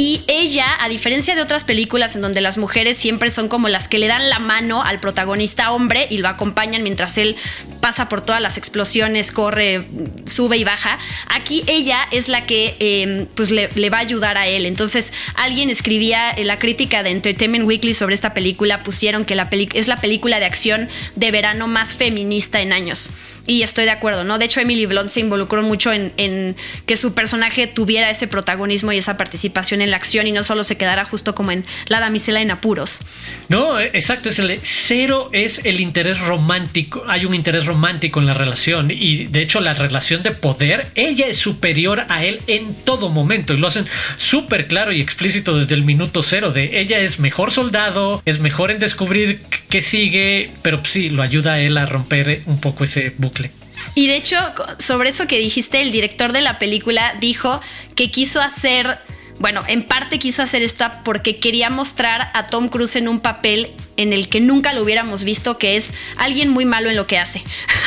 Y 0.01 0.23
ella, 0.29 0.77
a 0.79 0.89
diferencia 0.89 1.35
de 1.35 1.43
otras 1.43 1.65
películas 1.65 2.15
en 2.15 2.23
donde 2.23 2.41
las 2.41 2.57
mujeres 2.57 2.97
siempre 2.97 3.31
son 3.31 3.49
como 3.49 3.69
las 3.69 3.89
que 3.89 3.99
le 3.99 4.07
dan 4.07 4.31
la 4.31 4.39
mano 4.39 4.85
al 4.85 5.01
protagonista 5.01 5.73
hombre 5.73 6.07
y 6.09 6.19
lo 6.19 6.29
acompañan 6.29 6.85
mientras 6.85 7.19
él 7.19 7.35
pasa 7.81 8.09
por 8.09 8.25
todas 8.25 8.41
las 8.41 8.59
explosiones, 8.59 9.33
corre, 9.33 9.85
sube 10.25 10.57
y 10.57 10.63
baja, 10.63 11.01
aquí 11.27 11.65
ella 11.67 11.99
es 12.13 12.29
la 12.29 12.47
que 12.47 12.77
eh, 12.79 13.27
pues 13.35 13.51
le, 13.51 13.91
va 13.91 13.97
a 13.99 14.01
ayudar 14.03 14.39
a 14.39 14.47
él. 14.47 14.67
Entonces 14.67 15.13
alguien 15.35 15.69
escribía 15.69 16.31
en 16.31 16.47
la 16.47 16.61
crítica 16.61 17.03
de 17.03 17.11
Entertainment 17.11 17.65
Weekly 17.65 17.93
sobre 17.93 18.15
esta 18.15 18.35
película, 18.35 18.85
pusieron 18.85 19.25
que 19.25 19.35
la 19.35 19.49
es 19.51 19.89
la 19.89 19.97
película 19.97 20.39
de 20.39 20.47
acción 20.47 20.89
de 21.17 21.33
verano 21.33 21.67
más 21.67 21.97
feminista 21.97 22.61
en 22.61 22.73
años. 22.73 23.11
Y 23.49 23.63
estoy 23.63 23.87
de 23.87 23.91
acuerdo, 23.91 24.25
¿no? 24.25 24.39
De 24.39 24.45
hecho, 24.45 24.61
Emily 24.61 24.85
Blunt 24.85 25.09
se 25.09 25.21
involucró 25.21 25.63
mucho 25.63 25.91
en, 25.91 26.13
en, 26.19 26.55
que 26.85 26.99
su 26.99 27.15
personaje 27.15 27.67
tuviera 27.67 28.11
ese 28.11 28.29
protagonismo 28.29 28.93
y 28.93 28.99
esa 28.99 29.17
participación 29.17 29.81
en 29.81 29.91
la 29.91 29.97
acción 29.97 30.27
y 30.27 30.33
no 30.33 30.45
solo 30.45 30.65
se 30.65 30.77
quedara 30.77 31.07
justo 31.07 31.35
como 31.35 31.51
en 31.51 31.65
la 31.87 31.99
damisela 31.99 32.43
en 32.43 32.51
apuros. 32.51 33.01
No, 33.49 33.81
exacto, 33.81 34.29
es 34.29 34.39
el 34.39 34.61
cero 34.63 35.31
es 35.33 35.63
el 35.65 35.81
interés 35.81 36.21
romántico, 36.21 37.05
hay 37.09 37.25
un 37.25 37.35
interés 37.35 37.65
romántico 37.65 38.21
en 38.21 38.27
la 38.27 38.35
relación 38.35 38.91
y 38.91 39.25
de 39.25 39.41
hecho 39.41 39.61
la 39.61 39.73
relación 39.73 40.23
de 40.23 40.33
poder, 40.33 40.87
ella 40.95 41.27
es 41.27 41.39
superior 41.39 42.05
a 42.11 42.25
él 42.25 42.41
en 42.47 42.75
todo 42.75 43.09
momento 43.09 43.55
y 43.55 43.57
lo 43.57 43.67
hacen 43.67 43.87
súper 44.19 44.69
claro 44.69 44.93
y 44.93 45.01
explícito 45.01 45.59
desde 45.59 45.75
el 45.75 45.85
minuto 45.85 46.23
cero 46.23 46.51
de 46.51 46.81
ella 46.81 46.99
es 46.99 47.19
mejor 47.19 47.51
soldado, 47.51 48.23
es 48.27 48.41
mejor 48.41 48.71
en 48.71 48.79
descubrir 48.79 49.41
qué 49.69 49.81
sigue, 49.81 50.51
pero 50.63 50.83
sí, 50.85 51.11
lo 51.11 51.23
ayuda 51.23 51.55
a 51.55 51.61
él 51.61 51.77
a 51.77 51.87
romper 51.87 52.43
un 52.47 52.61
poco 52.61 52.85
ese 52.85 53.15
bucle. 53.19 53.51
Y 53.95 54.07
de 54.07 54.17
hecho, 54.17 54.37
sobre 54.79 55.11
eso 55.11 55.27
que 55.27 55.39
dijiste, 55.39 55.81
el 55.81 55.93
director 55.93 56.33
de 56.33 56.41
la 56.41 56.59
película 56.59 57.15
dijo 57.21 57.61
que 57.95 58.11
quiso 58.11 58.41
hacer, 58.41 58.99
bueno, 59.39 59.63
en 59.69 59.83
parte 59.83 60.19
quiso 60.19 60.43
hacer 60.43 60.63
esta 60.63 61.03
porque 61.05 61.39
quería 61.39 61.71
mostrar 61.71 62.31
a 62.35 62.47
Tom 62.47 62.69
Cruise 62.69 62.97
en 62.97 63.09
un 63.09 63.21
papel 63.21 63.71
en 63.97 64.13
el 64.13 64.29
que 64.29 64.41
nunca 64.41 64.73
lo 64.73 64.83
hubiéramos 64.83 65.25
visto, 65.25 65.59
que 65.59 65.77
es 65.77 65.93
alguien 66.17 66.51
muy 66.51 66.65
malo 66.65 66.91
en 66.91 66.97
lo 66.97 67.07
que 67.07 67.19
hace. 67.19 67.43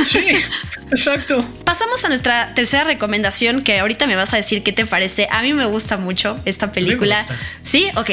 Sí, 0.05 0.19
exacto. 0.91 1.45
Pasamos 1.63 2.03
a 2.03 2.09
nuestra 2.09 2.53
tercera 2.53 2.83
recomendación, 2.83 3.61
que 3.61 3.79
ahorita 3.79 4.07
me 4.07 4.15
vas 4.15 4.33
a 4.33 4.37
decir 4.37 4.63
qué 4.63 4.73
te 4.73 4.85
parece. 4.85 5.27
A 5.31 5.41
mí 5.41 5.53
me 5.53 5.65
gusta 5.65 5.97
mucho 5.97 6.39
esta 6.45 6.71
película. 6.73 7.25
Sí, 7.63 7.87
ok. 7.95 8.11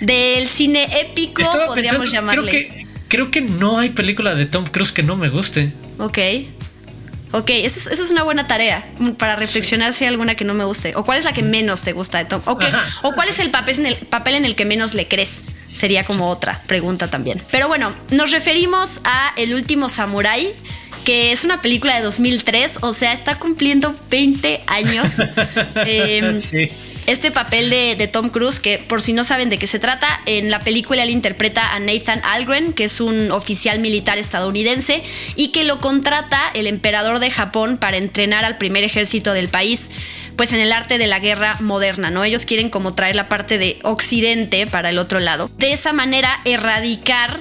Del 0.00 0.46
cine 0.48 0.88
épico, 1.00 1.40
Estaba 1.40 1.66
podríamos 1.66 2.00
pensando, 2.00 2.32
llamarle. 2.32 2.50
Creo 2.50 2.68
que, 2.68 2.87
creo 3.08 3.30
que 3.30 3.40
no 3.40 3.78
hay 3.78 3.90
película 3.90 4.34
de 4.34 4.46
Tom 4.46 4.64
Cruise 4.64 4.92
que 4.92 5.02
no 5.02 5.16
me 5.16 5.28
guste. 5.28 5.72
Ok. 5.98 6.18
Ok, 7.32 7.50
eso 7.50 7.78
es, 7.78 7.86
eso 7.88 8.02
es, 8.02 8.10
una 8.10 8.22
buena 8.22 8.46
tarea 8.46 8.86
para 9.18 9.36
reflexionar 9.36 9.92
sí. 9.92 9.98
si 9.98 10.04
hay 10.04 10.08
alguna 10.08 10.34
que 10.34 10.44
no 10.44 10.54
me 10.54 10.64
guste. 10.64 10.94
O 10.96 11.04
cuál 11.04 11.18
es 11.18 11.24
la 11.24 11.34
que 11.34 11.42
menos 11.42 11.82
te 11.82 11.92
gusta 11.92 12.18
de 12.18 12.24
Tom. 12.24 12.40
O, 12.46 12.56
que, 12.56 12.66
o 13.02 13.12
cuál 13.12 13.28
es 13.28 13.38
el 13.38 13.50
papel, 13.50 13.80
en 13.80 13.86
el 13.86 13.96
papel 13.96 14.36
en 14.36 14.44
el 14.46 14.54
que 14.54 14.64
menos 14.64 14.94
le 14.94 15.08
crees. 15.08 15.42
Sería 15.74 16.04
como 16.04 16.30
otra 16.30 16.62
pregunta 16.66 17.08
también. 17.08 17.42
Pero 17.50 17.68
bueno, 17.68 17.94
nos 18.10 18.30
referimos 18.30 19.00
a 19.04 19.34
El 19.36 19.54
último 19.54 19.90
Samurai, 19.90 20.54
que 21.04 21.30
es 21.30 21.44
una 21.44 21.60
película 21.60 21.96
de 21.96 22.02
2003, 22.02 22.78
o 22.80 22.92
sea, 22.94 23.12
está 23.12 23.38
cumpliendo 23.38 23.94
20 24.10 24.62
años. 24.66 25.12
eh, 25.86 26.40
sí 26.42 26.70
este 27.08 27.30
papel 27.30 27.70
de, 27.70 28.06
Tom 28.06 28.28
Cruise, 28.28 28.60
que 28.60 28.76
por 28.76 29.00
si 29.00 29.14
no 29.14 29.24
saben 29.24 29.48
de 29.48 29.58
qué 29.58 29.66
se 29.66 29.78
trata, 29.78 30.20
en 30.26 30.50
la 30.50 30.60
película 30.60 31.02
él 31.02 31.08
interpreta 31.08 31.74
a 31.74 31.80
Nathan 31.80 32.20
Algren, 32.22 32.74
que 32.74 32.84
es 32.84 33.00
un 33.00 33.32
oficial 33.32 33.78
militar 33.78 34.18
estadounidense, 34.18 35.02
y 35.34 35.48
que 35.48 35.64
lo 35.64 35.80
contrata 35.80 36.38
el 36.52 36.66
emperador 36.66 37.18
de 37.18 37.30
Japón 37.30 37.78
para 37.78 37.96
entrenar 37.96 38.44
al 38.44 38.58
primer 38.58 38.84
ejército 38.84 39.32
del 39.32 39.48
país 39.48 39.90
pues 40.36 40.52
en 40.52 40.60
el 40.60 40.70
arte 40.70 40.98
de 40.98 41.08
la 41.08 41.18
guerra 41.18 41.56
moderna, 41.58 42.10
¿no? 42.10 42.22
Ellos 42.22 42.46
quieren 42.46 42.70
como 42.70 42.94
traer 42.94 43.16
la 43.16 43.28
parte 43.28 43.58
de 43.58 43.80
Occidente 43.82 44.68
para 44.68 44.90
el 44.90 44.98
otro 44.98 45.18
lado. 45.18 45.50
De 45.58 45.72
esa 45.72 45.92
manera 45.92 46.40
erradicar 46.44 47.40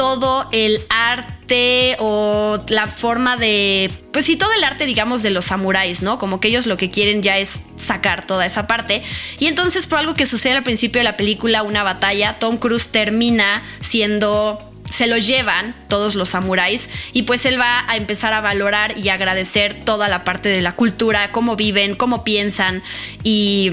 todo 0.00 0.48
el 0.50 0.80
arte 0.88 1.96
o 1.98 2.58
la 2.70 2.86
forma 2.86 3.36
de, 3.36 3.90
pues 4.14 4.24
sí, 4.24 4.36
todo 4.36 4.50
el 4.54 4.64
arte, 4.64 4.86
digamos, 4.86 5.22
de 5.22 5.28
los 5.28 5.44
samuráis, 5.44 6.00
¿no? 6.00 6.18
Como 6.18 6.40
que 6.40 6.48
ellos 6.48 6.64
lo 6.64 6.78
que 6.78 6.88
quieren 6.88 7.22
ya 7.22 7.36
es 7.36 7.60
sacar 7.76 8.24
toda 8.24 8.46
esa 8.46 8.66
parte. 8.66 9.02
Y 9.38 9.46
entonces, 9.46 9.86
por 9.86 9.98
algo 9.98 10.14
que 10.14 10.24
sucede 10.24 10.54
al 10.54 10.62
principio 10.62 11.00
de 11.00 11.04
la 11.04 11.18
película, 11.18 11.62
una 11.62 11.82
batalla, 11.82 12.38
Tom 12.38 12.56
Cruise 12.56 12.88
termina 12.88 13.62
siendo 13.80 14.58
se 14.88 15.06
lo 15.06 15.18
llevan 15.18 15.76
todos 15.88 16.14
los 16.14 16.30
samuráis 16.30 16.88
y 17.12 17.22
pues 17.22 17.44
él 17.44 17.60
va 17.60 17.84
a 17.86 17.96
empezar 17.96 18.32
a 18.32 18.40
valorar 18.40 18.96
y 18.96 19.10
agradecer 19.10 19.84
toda 19.84 20.08
la 20.08 20.24
parte 20.24 20.48
de 20.48 20.62
la 20.62 20.72
cultura, 20.72 21.30
cómo 21.30 21.56
viven, 21.56 21.94
cómo 21.94 22.24
piensan 22.24 22.82
y 23.22 23.70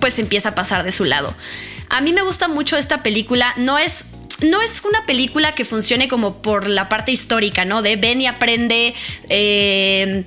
pues 0.00 0.18
empieza 0.18 0.48
a 0.48 0.54
pasar 0.56 0.82
de 0.82 0.90
su 0.90 1.04
lado. 1.04 1.32
A 1.88 2.00
mí 2.00 2.12
me 2.12 2.22
gusta 2.22 2.48
mucho 2.48 2.76
esta 2.76 3.04
película, 3.04 3.54
no 3.56 3.78
es 3.78 4.06
no 4.42 4.60
es 4.62 4.82
una 4.84 5.06
película 5.06 5.54
que 5.54 5.64
funcione 5.64 6.08
como 6.08 6.42
por 6.42 6.68
la 6.68 6.88
parte 6.88 7.12
histórica, 7.12 7.64
¿no? 7.64 7.82
De 7.82 7.96
ven 7.96 8.20
y 8.20 8.26
aprende. 8.26 8.94
Eh, 9.28 10.24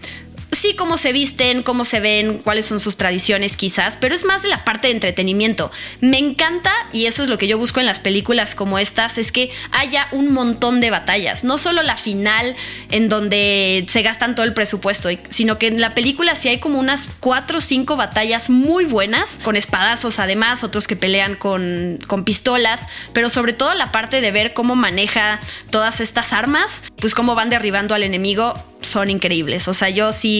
sí, 0.52 0.76
cómo 0.76 0.98
se 0.98 1.14
visten, 1.14 1.64
cómo 1.64 1.84
se 1.84 2.00
ven, 2.00 2.40
cuáles 2.40 2.66
son 2.66 2.80
sus 2.80 2.98
tradiciones 2.98 3.56
quizás, 3.56 3.98
pero 3.98 4.16
es 4.16 4.26
más 4.26 4.42
de 4.42 4.50
la 4.50 4.64
parte 4.64 4.88
de 4.88 4.94
entretenimiento. 4.94 5.72
Me 6.02 6.18
encanta, 6.18 6.72
y 6.92 7.06
eso 7.06 7.24
es 7.24 7.30
lo 7.30 7.38
que 7.38 7.48
yo 7.48 7.58
busco 7.58 7.80
en 7.80 7.86
las 7.86 8.00
películas 8.00 8.56
como 8.56 8.80
estas, 8.80 9.18
es 9.18 9.32
que 9.32 9.52
haya 9.72 10.08
un 10.12 10.34
montón 10.34 10.82
de 10.82 10.92
batallas, 10.92 11.44
no 11.44 11.58
solo 11.58 11.84
la 11.84 11.98
final 11.98 12.56
en 12.90 13.10
donde 13.10 13.86
se 13.88 14.02
gastan 14.02 14.36
todo 14.36 14.46
el 14.46 14.54
presupuesto, 14.54 15.10
sino 15.30 15.58
que 15.60 15.68
en 15.68 15.82
la 15.82 15.94
película 15.94 16.36
sí 16.36 16.50
hay 16.50 16.60
como 16.60 16.80
unas 16.80 17.08
cuatro 17.20 17.60
o 17.60 17.62
cinco 17.62 17.96
batallas 17.96 18.50
muy 18.50 18.86
buenas, 18.86 19.40
con 19.44 19.56
espadazos 19.56 20.20
además, 20.20 20.64
otros 20.64 20.88
que 20.88 20.96
pelean 20.96 21.36
con, 21.36 22.00
con 22.08 22.24
pistolas, 22.24 22.88
pero 23.14 23.30
sobre 23.30 23.54
todo 23.54 23.74
la 23.74 23.92
parte 23.92 24.22
de 24.22 24.32
ver 24.32 24.54
cómo 24.54 24.76
maneja 24.76 25.40
todas 25.70 26.00
estas 26.02 26.34
armas, 26.34 26.84
pues 26.98 27.14
cómo 27.14 27.36
van 27.36 27.50
derribando 27.50 27.96
al 27.96 28.04
enemigo, 28.04 28.56
son 28.82 29.10
increíbles. 29.10 29.68
O 29.68 29.74
sea, 29.74 29.90
yo 29.90 30.12
sí 30.12 30.39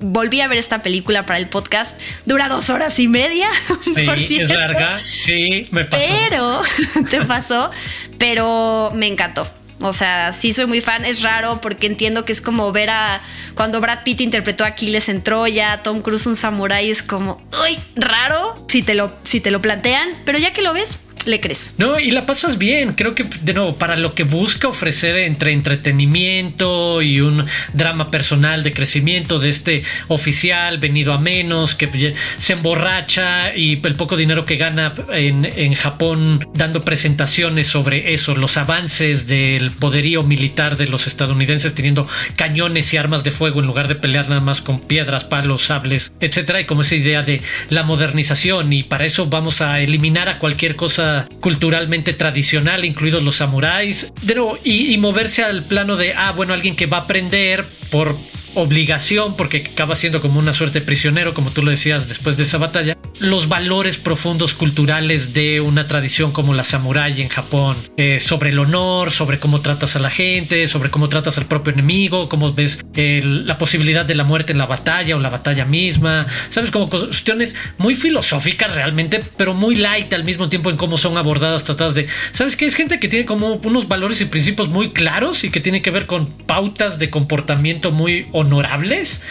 volví 0.00 0.40
a 0.40 0.48
ver 0.48 0.58
esta 0.58 0.82
película 0.82 1.26
para 1.26 1.38
el 1.38 1.48
podcast. 1.48 2.00
Dura 2.26 2.48
dos 2.48 2.70
horas 2.70 2.98
y 2.98 3.08
media. 3.08 3.48
Sí, 3.80 4.40
es 4.40 4.50
larga. 4.50 5.00
Sí, 5.00 5.66
me 5.70 5.84
pasó. 5.84 6.04
Pero, 6.08 6.62
te 7.10 7.22
pasó, 7.22 7.70
pero 8.18 8.90
me 8.94 9.06
encantó. 9.06 9.46
O 9.80 9.92
sea, 9.92 10.32
sí 10.32 10.52
soy 10.52 10.66
muy 10.66 10.80
fan, 10.80 11.04
es 11.04 11.22
raro 11.22 11.60
porque 11.60 11.86
entiendo 11.86 12.24
que 12.24 12.32
es 12.32 12.40
como 12.40 12.72
ver 12.72 12.90
a 12.90 13.20
cuando 13.54 13.80
Brad 13.80 14.02
Pitt 14.02 14.20
interpretó 14.20 14.64
a 14.64 14.68
Aquiles 14.68 15.08
en 15.08 15.22
Troya, 15.22 15.82
Tom 15.82 16.00
Cruise 16.00 16.26
un 16.26 16.36
samurái 16.36 16.90
es 16.90 17.02
como, 17.02 17.42
uy, 17.62 17.78
raro 17.94 18.54
si 18.68 18.82
te 18.82 18.94
lo 18.94 19.12
si 19.24 19.40
te 19.40 19.50
lo 19.50 19.60
plantean, 19.60 20.08
pero 20.24 20.38
ya 20.38 20.52
que 20.52 20.62
lo 20.62 20.72
ves, 20.72 21.00
le 21.26 21.40
crees. 21.40 21.74
No, 21.78 21.98
y 21.98 22.10
la 22.10 22.26
pasas 22.26 22.58
bien. 22.58 22.94
Creo 22.94 23.14
que, 23.14 23.24
de 23.24 23.54
nuevo, 23.54 23.76
para 23.76 23.96
lo 23.96 24.14
que 24.14 24.24
busca 24.24 24.68
ofrecer 24.68 25.16
entre 25.16 25.52
entretenimiento 25.52 27.02
y 27.02 27.20
un 27.20 27.46
drama 27.72 28.10
personal 28.10 28.62
de 28.62 28.72
crecimiento 28.72 29.38
de 29.38 29.50
este 29.50 29.82
oficial 30.08 30.78
venido 30.78 31.12
a 31.12 31.18
menos, 31.18 31.74
que 31.74 32.14
se 32.38 32.52
emborracha 32.52 33.54
y 33.56 33.80
el 33.84 33.96
poco 33.96 34.16
dinero 34.16 34.44
que 34.44 34.56
gana 34.56 34.94
en, 35.12 35.44
en 35.44 35.74
Japón 35.74 36.46
dando 36.54 36.84
presentaciones 36.84 37.66
sobre 37.66 38.14
eso, 38.14 38.34
los 38.34 38.56
avances 38.56 39.26
del 39.26 39.70
poderío 39.70 40.22
militar 40.22 40.76
de 40.76 40.86
los 40.86 41.06
estadounidenses 41.06 41.74
teniendo 41.74 42.08
cañones 42.36 42.92
y 42.92 42.96
armas 42.96 43.24
de 43.24 43.30
fuego 43.30 43.60
en 43.60 43.66
lugar 43.66 43.88
de 43.88 43.94
pelear 43.94 44.28
nada 44.28 44.40
más 44.40 44.60
con 44.60 44.80
piedras, 44.80 45.24
palos, 45.24 45.62
sables, 45.62 46.12
etcétera, 46.20 46.60
y 46.60 46.64
como 46.64 46.82
esa 46.82 46.94
idea 46.94 47.22
de 47.22 47.40
la 47.70 47.82
modernización 47.82 48.72
y 48.72 48.82
para 48.82 49.04
eso 49.04 49.26
vamos 49.26 49.60
a 49.60 49.80
eliminar 49.80 50.28
a 50.28 50.38
cualquier 50.38 50.76
cosa 50.76 51.13
culturalmente 51.40 52.12
tradicional, 52.12 52.84
incluidos 52.84 53.22
los 53.22 53.36
samuráis, 53.36 54.12
de 54.22 54.34
nuevo, 54.34 54.58
y, 54.64 54.92
y 54.92 54.98
moverse 54.98 55.42
al 55.42 55.64
plano 55.64 55.96
de, 55.96 56.14
ah, 56.14 56.32
bueno, 56.32 56.52
alguien 56.52 56.76
que 56.76 56.86
va 56.86 56.98
a 56.98 57.00
aprender 57.00 57.64
por 57.90 58.16
obligación, 58.54 59.36
porque 59.36 59.64
acaba 59.72 59.94
siendo 59.94 60.20
como 60.20 60.38
una 60.38 60.52
suerte 60.52 60.80
de 60.80 60.86
prisionero, 60.86 61.34
como 61.34 61.50
tú 61.50 61.62
lo 61.62 61.70
decías 61.70 62.08
después 62.08 62.36
de 62.36 62.44
esa 62.44 62.58
batalla, 62.58 62.96
los 63.18 63.48
valores 63.48 63.96
profundos 63.96 64.54
culturales 64.54 65.32
de 65.32 65.60
una 65.60 65.86
tradición 65.86 66.32
como 66.32 66.54
la 66.54 66.64
samurai 66.64 67.20
en 67.20 67.28
Japón, 67.28 67.76
eh, 67.96 68.18
sobre 68.20 68.50
el 68.50 68.58
honor, 68.58 69.10
sobre 69.10 69.38
cómo 69.38 69.60
tratas 69.60 69.96
a 69.96 69.98
la 69.98 70.10
gente, 70.10 70.66
sobre 70.66 70.90
cómo 70.90 71.08
tratas 71.08 71.38
al 71.38 71.46
propio 71.46 71.72
enemigo, 71.72 72.28
cómo 72.28 72.52
ves 72.52 72.84
la 72.94 73.58
posibilidad 73.58 74.04
de 74.04 74.14
la 74.14 74.24
muerte 74.24 74.52
en 74.52 74.58
la 74.58 74.66
batalla 74.66 75.16
o 75.16 75.20
la 75.20 75.30
batalla 75.30 75.64
misma, 75.64 76.26
sabes, 76.50 76.70
como 76.70 76.88
cuestiones 76.88 77.54
muy 77.78 77.94
filosóficas 77.94 78.74
realmente, 78.74 79.22
pero 79.36 79.54
muy 79.54 79.76
light 79.76 80.12
al 80.12 80.24
mismo 80.24 80.48
tiempo 80.48 80.70
en 80.70 80.76
cómo 80.76 80.98
son 80.98 81.16
abordadas, 81.16 81.64
tratadas 81.64 81.94
de, 81.94 82.06
sabes 82.32 82.56
que 82.56 82.66
es 82.66 82.74
gente 82.74 82.98
que 82.98 83.08
tiene 83.08 83.24
como 83.24 83.54
unos 83.54 83.88
valores 83.88 84.20
y 84.20 84.26
principios 84.26 84.68
muy 84.68 84.90
claros 84.90 85.44
y 85.44 85.50
que 85.50 85.60
tiene 85.60 85.82
que 85.82 85.90
ver 85.90 86.06
con 86.06 86.26
pautas 86.26 86.98
de 86.98 87.10
comportamiento 87.10 87.92
muy 87.92 88.26
honorables. 88.32 89.22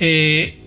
Eh, 0.00 0.61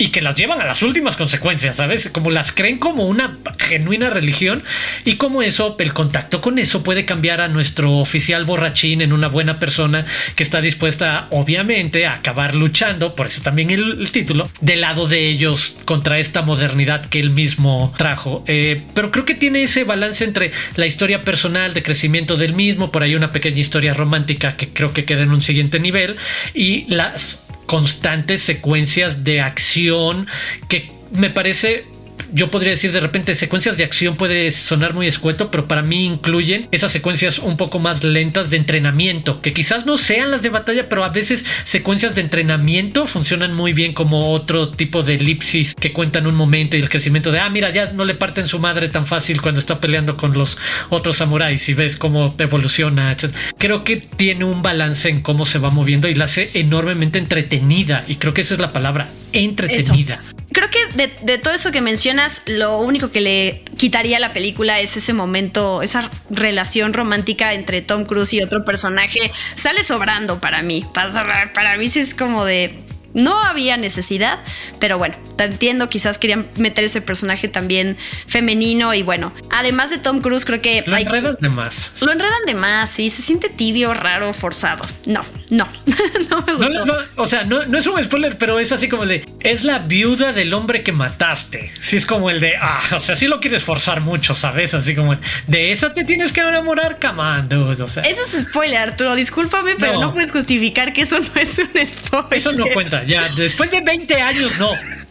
y 0.00 0.08
que 0.08 0.22
las 0.22 0.34
llevan 0.34 0.62
a 0.62 0.66
las 0.66 0.82
últimas 0.82 1.14
consecuencias, 1.14 1.76
¿sabes? 1.76 2.08
Como 2.10 2.30
las 2.30 2.52
creen 2.52 2.78
como 2.78 3.04
una 3.04 3.36
genuina 3.58 4.08
religión 4.08 4.64
y 5.04 5.16
como 5.16 5.42
eso, 5.42 5.76
el 5.78 5.92
contacto 5.92 6.40
con 6.40 6.58
eso 6.58 6.82
puede 6.82 7.04
cambiar 7.04 7.42
a 7.42 7.48
nuestro 7.48 7.98
oficial 7.98 8.46
borrachín 8.46 9.02
en 9.02 9.12
una 9.12 9.28
buena 9.28 9.58
persona 9.58 10.06
que 10.36 10.42
está 10.42 10.62
dispuesta, 10.62 11.28
obviamente, 11.30 12.06
a 12.06 12.14
acabar 12.14 12.54
luchando, 12.54 13.14
por 13.14 13.26
eso 13.26 13.42
también 13.42 13.68
el, 13.68 14.10
título, 14.10 14.48
del 14.62 14.80
lado 14.80 15.06
de 15.06 15.28
ellos 15.28 15.74
contra 15.84 16.18
esta 16.18 16.40
modernidad 16.40 17.04
que 17.04 17.20
él 17.20 17.30
mismo 17.30 17.92
trajo. 17.98 18.42
Eh, 18.46 18.86
pero 18.94 19.10
creo 19.10 19.26
que 19.26 19.34
tiene 19.34 19.64
ese 19.64 19.84
balance 19.84 20.24
entre 20.24 20.50
la 20.76 20.86
historia 20.86 21.24
personal 21.24 21.74
de 21.74 21.82
crecimiento 21.82 22.38
del 22.38 22.54
mismo, 22.54 22.90
por 22.90 23.02
ahí 23.02 23.14
una 23.14 23.32
pequeña 23.32 23.60
historia 23.60 23.92
romántica 23.92 24.56
que 24.56 24.70
creo 24.70 24.94
que 24.94 25.04
queda 25.04 25.24
en 25.24 25.30
un 25.30 25.42
siguiente 25.42 25.78
nivel 25.78 26.16
y 26.54 26.86
las 26.88 27.49
constantes 27.70 28.42
secuencias 28.42 29.22
de 29.22 29.40
acción 29.40 30.26
que 30.66 30.90
me 31.12 31.30
parece 31.30 31.84
yo 32.32 32.50
podría 32.50 32.70
decir 32.70 32.92
de 32.92 33.00
repente 33.00 33.34
secuencias 33.34 33.76
de 33.76 33.84
acción 33.84 34.16
puede 34.16 34.50
sonar 34.50 34.94
muy 34.94 35.06
escueto, 35.06 35.50
pero 35.50 35.68
para 35.68 35.82
mí 35.82 36.06
incluyen 36.06 36.68
esas 36.70 36.92
secuencias 36.92 37.38
un 37.38 37.56
poco 37.56 37.78
más 37.78 38.04
lentas 38.04 38.50
de 38.50 38.56
entrenamiento, 38.56 39.40
que 39.40 39.52
quizás 39.52 39.86
no 39.86 39.96
sean 39.96 40.30
las 40.30 40.42
de 40.42 40.48
batalla, 40.50 40.88
pero 40.88 41.04
a 41.04 41.10
veces 41.10 41.44
secuencias 41.64 42.14
de 42.14 42.20
entrenamiento 42.20 43.06
funcionan 43.06 43.54
muy 43.54 43.72
bien 43.72 43.92
como 43.92 44.32
otro 44.32 44.68
tipo 44.68 45.02
de 45.02 45.14
elipsis 45.14 45.74
que 45.74 45.92
cuentan 45.92 46.26
un 46.26 46.34
momento 46.34 46.76
y 46.76 46.80
el 46.80 46.88
crecimiento 46.88 47.32
de, 47.32 47.40
ah, 47.40 47.50
mira, 47.50 47.70
ya 47.70 47.92
no 47.92 48.04
le 48.04 48.14
parten 48.14 48.48
su 48.48 48.58
madre 48.58 48.88
tan 48.88 49.06
fácil 49.06 49.40
cuando 49.42 49.60
está 49.60 49.80
peleando 49.80 50.16
con 50.16 50.32
los 50.32 50.58
otros 50.88 51.16
samuráis 51.16 51.68
y 51.68 51.74
ves 51.74 51.96
cómo 51.96 52.34
evoluciona. 52.38 53.16
Creo 53.58 53.84
que 53.84 53.96
tiene 53.96 54.44
un 54.44 54.62
balance 54.62 55.08
en 55.08 55.20
cómo 55.20 55.44
se 55.44 55.58
va 55.58 55.70
moviendo 55.70 56.08
y 56.08 56.14
la 56.14 56.24
hace 56.24 56.50
enormemente 56.54 57.18
entretenida 57.18 58.04
y 58.08 58.16
creo 58.16 58.34
que 58.34 58.42
esa 58.42 58.54
es 58.54 58.60
la 58.60 58.72
palabra, 58.72 59.08
entretenida 59.32 60.20
creo 60.52 60.68
que 60.70 61.08
de, 61.22 61.38
todo 61.38 61.54
eso 61.54 61.70
que 61.72 61.80
mencionas, 61.80 62.42
lo 62.46 62.78
único 62.78 63.10
que 63.10 63.20
le 63.20 63.62
quitaría 63.76 64.16
a 64.16 64.20
la 64.20 64.32
película 64.32 64.80
es 64.80 64.96
ese 64.96 65.12
momento, 65.12 65.82
esa 65.82 66.10
relación 66.30 66.92
romántica 66.92 67.54
entre 67.54 67.82
Tom 67.82 68.04
Cruise 68.04 68.32
y 68.34 68.42
otro 68.42 68.64
personaje. 68.64 69.30
Sale 69.54 69.82
sobrando 69.82 70.40
para 70.40 70.62
mí. 70.62 70.84
Para, 70.92 71.52
para 71.52 71.76
mí 71.76 71.88
sí 71.88 72.00
es 72.00 72.14
como 72.14 72.44
de 72.44 72.74
no 73.14 73.42
había 73.42 73.76
necesidad, 73.76 74.40
pero 74.78 74.98
bueno, 74.98 75.16
entiendo, 75.38 75.88
quizás 75.88 76.18
querían 76.18 76.48
meter 76.56 76.84
ese 76.84 77.00
personaje 77.00 77.48
también 77.48 77.96
femenino 78.26 78.94
y 78.94 79.02
bueno, 79.02 79.32
además 79.50 79.90
de 79.90 79.98
Tom 79.98 80.20
Cruise 80.20 80.44
creo 80.44 80.60
que... 80.60 80.84
Lo 80.86 80.96
enredan 80.96 81.36
de 81.40 81.48
más. 81.48 81.92
Lo 82.02 82.12
enredan 82.12 82.44
de 82.46 82.54
más, 82.54 82.90
sí, 82.90 83.10
se 83.10 83.22
siente 83.22 83.48
tibio, 83.48 83.94
raro, 83.94 84.32
forzado. 84.32 84.84
No, 85.06 85.24
no, 85.50 85.68
no 86.30 86.42
me 86.42 86.54
gustó. 86.54 87.04
o 87.16 87.26
sea, 87.26 87.44
no, 87.44 87.62
es 87.62 87.86
un 87.86 88.02
spoiler, 88.02 88.38
pero 88.38 88.58
es 88.58 88.72
así 88.72 88.88
como 88.88 89.04
el 89.04 89.08
de, 89.08 89.24
es 89.40 89.64
la 89.64 89.80
viuda 89.80 90.32
del 90.32 90.52
hombre 90.54 90.82
que 90.82 90.92
mataste. 90.92 91.70
Sí, 91.80 91.96
es 91.96 92.06
como 92.06 92.30
el 92.30 92.40
de, 92.40 92.54
ah, 92.60 92.80
o 92.94 92.98
sea, 92.98 93.16
sí 93.16 93.26
lo 93.26 93.40
quieres 93.40 93.64
forzar 93.64 94.00
mucho, 94.00 94.34
¿sabes? 94.34 94.74
Así 94.74 94.94
como, 94.94 95.16
de 95.46 95.72
esa 95.72 95.92
te 95.92 96.04
tienes 96.04 96.32
que 96.32 96.40
enamorar, 96.40 96.98
camando. 96.98 97.68
O 97.68 97.86
sea. 97.86 98.02
Eso 98.02 98.22
es 98.22 98.46
spoiler, 98.48 98.78
Arturo, 98.78 99.14
discúlpame, 99.14 99.76
pero 99.76 100.00
no 100.00 100.12
puedes 100.12 100.30
justificar 100.32 100.92
que 100.92 101.02
eso 101.02 101.18
no 101.18 101.40
es 101.40 101.58
un 101.58 101.68
spoiler. 101.86 102.38
Eso 102.38 102.52
no 102.52 102.66
cuenta, 102.72 102.99
ya, 103.04 103.28
después 103.36 103.70
de 103.70 103.80
20 103.80 104.14
años, 104.20 104.58
no. 104.58 104.70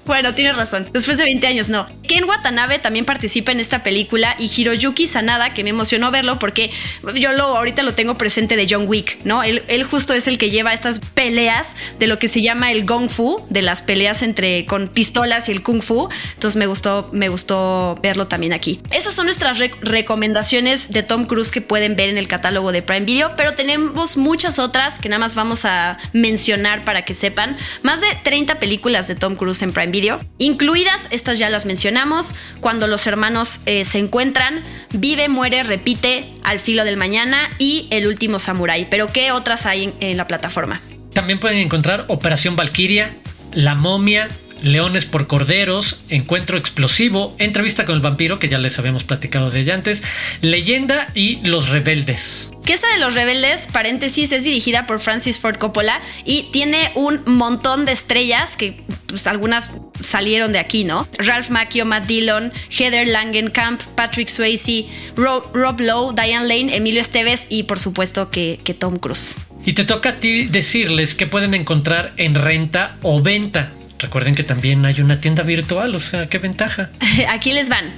Bueno, 0.09 0.33
tienes 0.33 0.55
razón. 0.55 0.87
Después 0.91 1.19
de 1.19 1.23
20 1.23 1.45
años, 1.45 1.69
no. 1.69 1.85
Ken 2.07 2.23
Watanabe 2.23 2.79
también 2.79 3.05
participa 3.05 3.51
en 3.51 3.59
esta 3.59 3.83
película 3.83 4.35
y 4.39 4.49
Hiroyuki 4.49 5.05
Sanada, 5.05 5.53
que 5.53 5.63
me 5.63 5.69
emocionó 5.69 6.09
verlo 6.09 6.39
porque 6.39 6.71
yo 7.13 7.31
lo 7.33 7.43
ahorita 7.55 7.83
lo 7.83 7.93
tengo 7.93 8.17
presente 8.17 8.55
de 8.55 8.65
John 8.67 8.85
Wick, 8.87 9.19
¿no? 9.23 9.43
Él, 9.43 9.61
él 9.67 9.83
justo 9.83 10.15
es 10.15 10.27
el 10.27 10.39
que 10.39 10.49
lleva 10.49 10.73
estas 10.73 10.97
peleas 10.97 11.75
de 11.99 12.07
lo 12.07 12.17
que 12.17 12.27
se 12.27 12.41
llama 12.41 12.71
el 12.71 12.85
Gong 12.85 13.07
Fu, 13.07 13.45
de 13.51 13.61
las 13.61 13.83
peleas 13.83 14.23
entre 14.23 14.65
con 14.65 14.87
pistolas 14.87 15.47
y 15.47 15.51
el 15.51 15.61
Kung 15.61 15.83
Fu. 15.83 16.09
Entonces 16.33 16.57
me 16.57 16.65
gustó, 16.65 17.07
me 17.13 17.29
gustó 17.29 17.99
verlo 18.01 18.27
también 18.27 18.51
aquí. 18.51 18.81
Esas 18.89 19.13
son 19.13 19.25
nuestras 19.25 19.59
recomendaciones 19.59 20.91
de 20.91 21.03
Tom 21.03 21.25
Cruise 21.25 21.51
que 21.51 21.61
pueden 21.61 21.95
ver 21.95 22.09
en 22.09 22.17
el 22.17 22.27
catálogo 22.27 22.71
de 22.71 22.81
Prime 22.81 23.05
Video, 23.05 23.35
pero 23.37 23.53
tenemos 23.53 24.17
muchas 24.17 24.57
otras 24.57 24.97
que 24.97 25.07
nada 25.07 25.19
más 25.19 25.35
vamos 25.35 25.65
a 25.65 25.99
mencionar 26.13 26.83
para 26.83 27.05
que 27.05 27.13
sepan. 27.13 27.57
Más 27.83 28.01
de 28.01 28.07
30 28.23 28.59
películas 28.59 29.07
de 29.07 29.13
Tom 29.13 29.35
Cruise 29.35 29.61
en 29.61 29.71
Prime 29.71 29.91
Video 29.91 29.98
incluidas, 30.37 31.07
estas 31.11 31.39
ya 31.39 31.49
las 31.49 31.65
mencionamos, 31.65 32.33
cuando 32.59 32.87
los 32.87 33.05
hermanos 33.07 33.61
eh, 33.65 33.85
se 33.85 33.99
encuentran, 33.99 34.63
vive, 34.91 35.29
muere, 35.29 35.63
repite, 35.63 36.29
al 36.43 36.59
filo 36.59 36.85
del 36.85 36.97
mañana 36.97 37.49
y 37.57 37.87
el 37.91 38.07
último 38.07 38.39
samurái. 38.39 38.87
Pero 38.89 39.07
¿qué 39.07 39.31
otras 39.31 39.65
hay 39.65 39.93
en, 39.99 40.17
la 40.17 40.27
plataforma? 40.27 40.81
También 41.13 41.39
pueden 41.39 41.57
encontrar 41.57 42.05
Operación 42.07 42.55
Valkyria, 42.55 43.15
La 43.53 43.75
momia, 43.75 44.29
Leones 44.63 45.05
por 45.05 45.27
Corderos, 45.27 45.99
Encuentro 46.09 46.57
Explosivo, 46.57 47.35
Entrevista 47.37 47.85
con 47.85 47.95
el 47.95 48.01
Vampiro, 48.01 48.39
que 48.39 48.49
ya 48.49 48.57
les 48.57 48.79
habíamos 48.79 49.03
platicado 49.03 49.49
de 49.51 49.61
ella 49.61 49.75
antes, 49.75 50.03
Leyenda 50.41 51.09
y 51.13 51.37
Los 51.47 51.69
Rebeldes. 51.69 52.51
Que 52.65 52.73
esa 52.73 52.87
de 52.89 52.99
Los 52.99 53.15
Rebeldes, 53.15 53.67
paréntesis, 53.71 54.31
es 54.31 54.43
dirigida 54.43 54.85
por 54.85 54.99
Francis 54.99 55.39
Ford 55.39 55.57
Coppola 55.57 56.01
y 56.25 56.49
tiene 56.51 56.91
un 56.95 57.21
montón 57.25 57.85
de 57.85 57.93
estrellas 57.93 58.57
que 58.57 58.79
pues, 59.07 59.25
algunas 59.27 59.71
salieron 59.99 60.51
de 60.53 60.59
aquí, 60.59 60.83
¿no? 60.83 61.07
Ralph 61.17 61.49
Macchio, 61.49 61.85
Matt 61.85 62.05
Dillon, 62.05 62.53
Heather 62.69 63.07
Langenkamp, 63.07 63.81
Patrick 63.95 64.29
Swayze, 64.29 64.85
Rob, 65.15 65.79
Lowe, 65.79 66.13
Diane 66.13 66.47
Lane, 66.47 66.75
Emilio 66.75 67.01
Esteves 67.01 67.47
y 67.49 67.63
por 67.63 67.79
supuesto 67.79 68.29
que, 68.29 68.59
que 68.63 68.73
Tom 68.73 68.97
Cruise. 68.97 69.37
Y 69.65 69.73
te 69.73 69.83
toca 69.83 70.09
a 70.09 70.15
ti 70.15 70.45
decirles 70.45 71.15
que 71.15 71.27
pueden 71.27 71.53
encontrar 71.53 72.13
en 72.17 72.35
renta 72.35 72.97
o 73.01 73.21
venta. 73.21 73.71
Recuerden 73.99 74.33
que 74.33 74.43
también 74.43 74.85
hay 74.85 75.01
una 75.01 75.19
tienda 75.19 75.43
virtual, 75.43 75.93
o 75.95 75.99
sea, 75.99 76.27
qué 76.27 76.39
ventaja. 76.39 76.89
Aquí 77.29 77.51
les 77.51 77.69
van. 77.69 77.91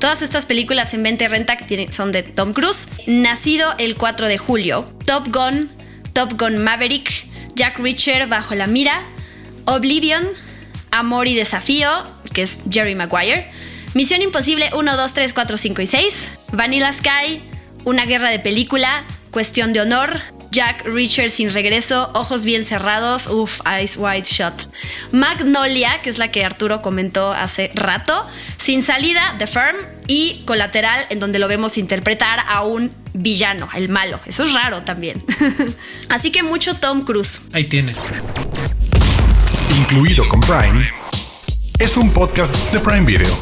Todas 0.00 0.20
estas 0.20 0.46
películas 0.46 0.92
en 0.92 1.02
venta 1.02 1.24
y 1.24 1.28
renta 1.28 1.56
que 1.56 1.90
son 1.92 2.12
de 2.12 2.22
Tom 2.22 2.52
Cruise. 2.52 2.88
Nacido 3.06 3.74
el 3.78 3.96
4 3.96 4.28
de 4.28 4.36
julio. 4.36 4.84
Top 5.06 5.28
Gun, 5.32 5.70
Top 6.12 6.38
Gun 6.38 6.58
Maverick, 6.58 7.26
Jack 7.54 7.78
Reacher 7.78 8.26
bajo 8.26 8.54
la 8.54 8.66
mira, 8.66 9.02
Oblivion, 9.64 10.26
Amor 10.90 11.28
y 11.28 11.34
Desafío, 11.34 11.88
que 12.32 12.42
es 12.42 12.60
Jerry 12.70 12.94
Maguire, 12.94 13.48
Misión 13.94 14.22
Imposible 14.22 14.70
1, 14.74 14.96
2, 14.96 15.14
3, 15.14 15.32
4, 15.32 15.56
5 15.56 15.82
y 15.82 15.86
6, 15.86 16.30
Vanilla 16.52 16.92
Sky, 16.92 17.40
Una 17.84 18.04
guerra 18.04 18.30
de 18.30 18.40
película, 18.40 19.04
Cuestión 19.30 19.72
de 19.72 19.80
honor, 19.80 20.20
Jack 20.54 20.84
Reacher 20.84 21.30
sin 21.30 21.50
regreso, 21.50 22.12
ojos 22.14 22.44
bien 22.44 22.62
cerrados, 22.62 23.26
uff, 23.26 23.60
Eyes 23.66 23.96
Wide 23.96 24.22
Shut. 24.22 24.54
Magnolia, 25.10 26.00
que 26.00 26.10
es 26.10 26.18
la 26.18 26.30
que 26.30 26.44
Arturo 26.44 26.80
comentó 26.80 27.32
hace 27.32 27.72
rato, 27.74 28.24
sin 28.56 28.84
salida, 28.84 29.34
The 29.38 29.48
Firm 29.48 29.76
y 30.06 30.44
Colateral, 30.44 31.06
en 31.10 31.18
donde 31.18 31.40
lo 31.40 31.48
vemos 31.48 31.76
interpretar 31.76 32.38
a 32.46 32.62
un 32.62 32.92
villano, 33.14 33.68
el 33.74 33.88
malo. 33.88 34.20
Eso 34.26 34.44
es 34.44 34.52
raro 34.52 34.82
también. 34.82 35.24
Así 36.08 36.30
que 36.30 36.44
mucho 36.44 36.76
Tom 36.76 37.04
Cruise. 37.04 37.40
Ahí 37.52 37.64
tiene. 37.64 37.92
Incluido 39.76 40.22
con 40.28 40.38
Prime, 40.40 40.88
es 41.80 41.96
un 41.96 42.12
podcast 42.12 42.54
de 42.72 42.78
Prime 42.78 43.04
Video. 43.04 43.36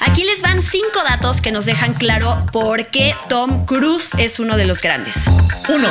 Aquí 0.00 0.24
les 0.24 0.42
van 0.42 0.60
cinco 0.60 1.02
datos 1.08 1.40
que 1.40 1.52
nos 1.52 1.64
dejan 1.64 1.94
claro 1.94 2.38
por 2.52 2.88
qué 2.88 3.14
Tom 3.28 3.64
Cruise 3.64 4.14
es 4.18 4.38
uno 4.38 4.56
de 4.56 4.66
los 4.66 4.82
grandes. 4.82 5.24
1. 5.68 5.88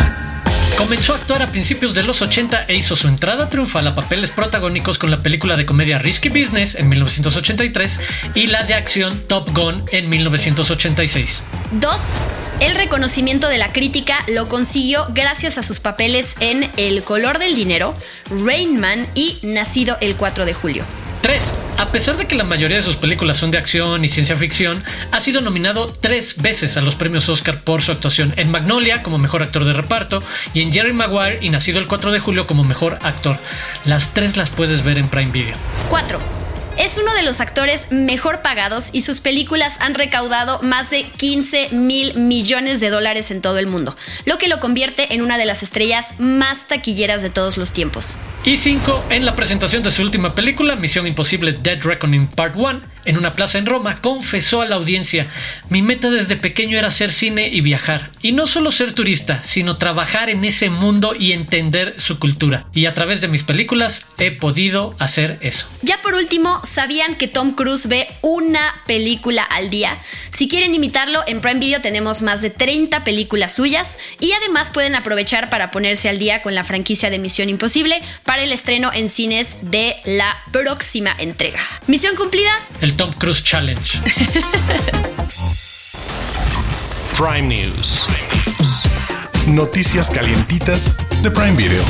Comenzó 0.77 1.13
a 1.13 1.17
actuar 1.17 1.41
a 1.41 1.51
principios 1.51 1.93
de 1.93 2.03
los 2.03 2.21
80 2.21 2.65
e 2.67 2.75
hizo 2.75 2.95
su 2.95 3.07
entrada 3.07 3.49
triunfal 3.49 3.87
a 3.87 3.95
papeles 3.95 4.31
protagónicos 4.31 4.97
con 4.97 5.11
la 5.11 5.21
película 5.21 5.55
de 5.55 5.65
comedia 5.65 5.99
Risky 5.99 6.29
Business 6.29 6.75
en 6.75 6.89
1983 6.89 7.99
y 8.33 8.47
la 8.47 8.63
de 8.63 8.73
acción 8.73 9.19
Top 9.27 9.49
Gun 9.55 9.83
en 9.91 10.09
1986. 10.09 11.43
2. 11.71 12.01
El 12.61 12.75
reconocimiento 12.75 13.47
de 13.47 13.57
la 13.57 13.73
crítica 13.73 14.17
lo 14.27 14.49
consiguió 14.49 15.07
gracias 15.09 15.57
a 15.57 15.63
sus 15.63 15.79
papeles 15.79 16.35
en 16.39 16.69
El 16.77 17.03
color 17.03 17.39
del 17.39 17.55
dinero, 17.55 17.95
Rain 18.29 18.79
Man 18.79 19.07
y 19.13 19.39
Nacido 19.43 19.97
el 20.01 20.15
4 20.15 20.45
de 20.45 20.53
julio. 20.53 21.00
3. 21.21 21.53
A 21.77 21.91
pesar 21.91 22.17
de 22.17 22.27
que 22.27 22.36
la 22.36 22.43
mayoría 22.43 22.77
de 22.77 22.84
sus 22.84 22.95
películas 22.95 23.38
son 23.38 23.51
de 23.51 23.57
acción 23.57 24.03
y 24.03 24.10
ciencia 24.10 24.36
ficción, 24.36 24.84
ha 25.12 25.19
sido 25.19 25.41
nominado 25.41 25.93
tres 25.99 26.41
veces 26.41 26.77
a 26.77 26.81
los 26.81 26.95
premios 26.95 27.29
Oscar 27.29 27.62
por 27.62 27.81
su 27.81 27.91
actuación 27.91 28.34
en 28.38 28.51
Magnolia 28.51 29.03
como 29.03 29.17
mejor 29.17 29.43
actor 29.43 29.65
de 29.65 29.73
reparto 29.73 30.23
y 30.53 30.62
en 30.62 30.73
Jerry 30.73 30.93
Maguire 30.93 31.39
y 31.41 31.49
Nacido 31.49 31.79
el 31.79 31.88
4 31.88 32.12
de 32.12 32.19
julio 32.19 32.47
como 32.47 32.63
mejor 32.63 32.99
actor. 33.01 33.38
Las 33.86 34.13
tres 34.13 34.38
las 34.38 34.49
puedes 34.49 34.84
ver 34.84 34.97
en 34.97 35.07
Prime 35.07 35.31
Video. 35.31 35.55
4. 35.89 36.40
Es 36.81 36.97
uno 36.97 37.13
de 37.13 37.21
los 37.21 37.41
actores 37.41 37.91
mejor 37.91 38.41
pagados 38.41 38.89
y 38.91 39.01
sus 39.01 39.19
películas 39.19 39.77
han 39.81 39.93
recaudado 39.93 40.59
más 40.63 40.89
de 40.89 41.03
15 41.03 41.69
mil 41.73 42.15
millones 42.15 42.79
de 42.79 42.89
dólares 42.89 43.29
en 43.29 43.39
todo 43.39 43.59
el 43.59 43.67
mundo, 43.67 43.95
lo 44.25 44.39
que 44.39 44.47
lo 44.47 44.59
convierte 44.59 45.13
en 45.13 45.21
una 45.21 45.37
de 45.37 45.45
las 45.45 45.61
estrellas 45.61 46.15
más 46.17 46.67
taquilleras 46.67 47.21
de 47.21 47.29
todos 47.29 47.57
los 47.57 47.71
tiempos. 47.71 48.17
Y 48.45 48.57
5. 48.57 49.05
En 49.11 49.27
la 49.27 49.35
presentación 49.35 49.83
de 49.83 49.91
su 49.91 50.01
última 50.01 50.33
película, 50.33 50.75
Misión 50.75 51.05
Imposible 51.05 51.51
Dead 51.51 51.79
Reckoning 51.83 52.25
Part 52.25 52.55
1, 52.55 52.81
en 53.05 53.17
una 53.17 53.33
plaza 53.35 53.57
en 53.57 53.65
Roma, 53.65 53.97
confesó 53.97 54.61
a 54.61 54.65
la 54.65 54.75
audiencia, 54.75 55.27
mi 55.69 55.81
meta 55.81 56.09
desde 56.09 56.35
pequeño 56.35 56.77
era 56.77 56.87
hacer 56.87 57.11
cine 57.11 57.49
y 57.49 57.61
viajar, 57.61 58.11
y 58.21 58.31
no 58.31 58.47
solo 58.47 58.71
ser 58.71 58.93
turista, 58.93 59.41
sino 59.43 59.77
trabajar 59.77 60.29
en 60.29 60.45
ese 60.45 60.69
mundo 60.69 61.13
y 61.17 61.31
entender 61.31 61.95
su 61.97 62.19
cultura. 62.19 62.65
Y 62.73 62.85
a 62.85 62.93
través 62.93 63.21
de 63.21 63.27
mis 63.27 63.43
películas 63.43 64.05
he 64.17 64.31
podido 64.31 64.95
hacer 64.99 65.37
eso. 65.41 65.67
Ya 65.81 66.01
por 66.01 66.13
último, 66.13 66.61
¿sabían 66.63 67.15
que 67.15 67.27
Tom 67.27 67.53
Cruise 67.53 67.87
ve 67.87 68.07
una 68.21 68.75
película 68.85 69.43
al 69.43 69.69
día? 69.69 69.97
Si 70.31 70.47
quieren 70.47 70.73
imitarlo, 70.73 71.23
en 71.27 71.41
Prime 71.41 71.59
Video 71.59 71.81
tenemos 71.81 72.21
más 72.21 72.41
de 72.41 72.49
30 72.49 73.03
películas 73.03 73.53
suyas 73.53 73.97
y 74.19 74.31
además 74.31 74.69
pueden 74.69 74.95
aprovechar 74.95 75.49
para 75.49 75.71
ponerse 75.71 76.09
al 76.09 76.19
día 76.19 76.41
con 76.41 76.55
la 76.55 76.63
franquicia 76.63 77.09
de 77.09 77.19
Misión 77.19 77.49
Imposible 77.49 78.01
para 78.23 78.43
el 78.43 78.51
estreno 78.51 78.91
en 78.93 79.09
cines 79.09 79.71
de 79.71 79.97
la 80.05 80.37
próxima 80.51 81.15
entrega. 81.17 81.59
Misión 81.87 82.15
cumplida. 82.15 82.51
El 82.81 82.90
Tom 82.97 83.12
Cruise 83.13 83.43
Challenge. 83.43 84.01
Prime 87.17 87.43
News. 87.43 88.08
Noticias 89.47 90.10
calientitas 90.10 90.95
de 91.21 91.30
Prime 91.32 91.56
Video. 91.56 91.84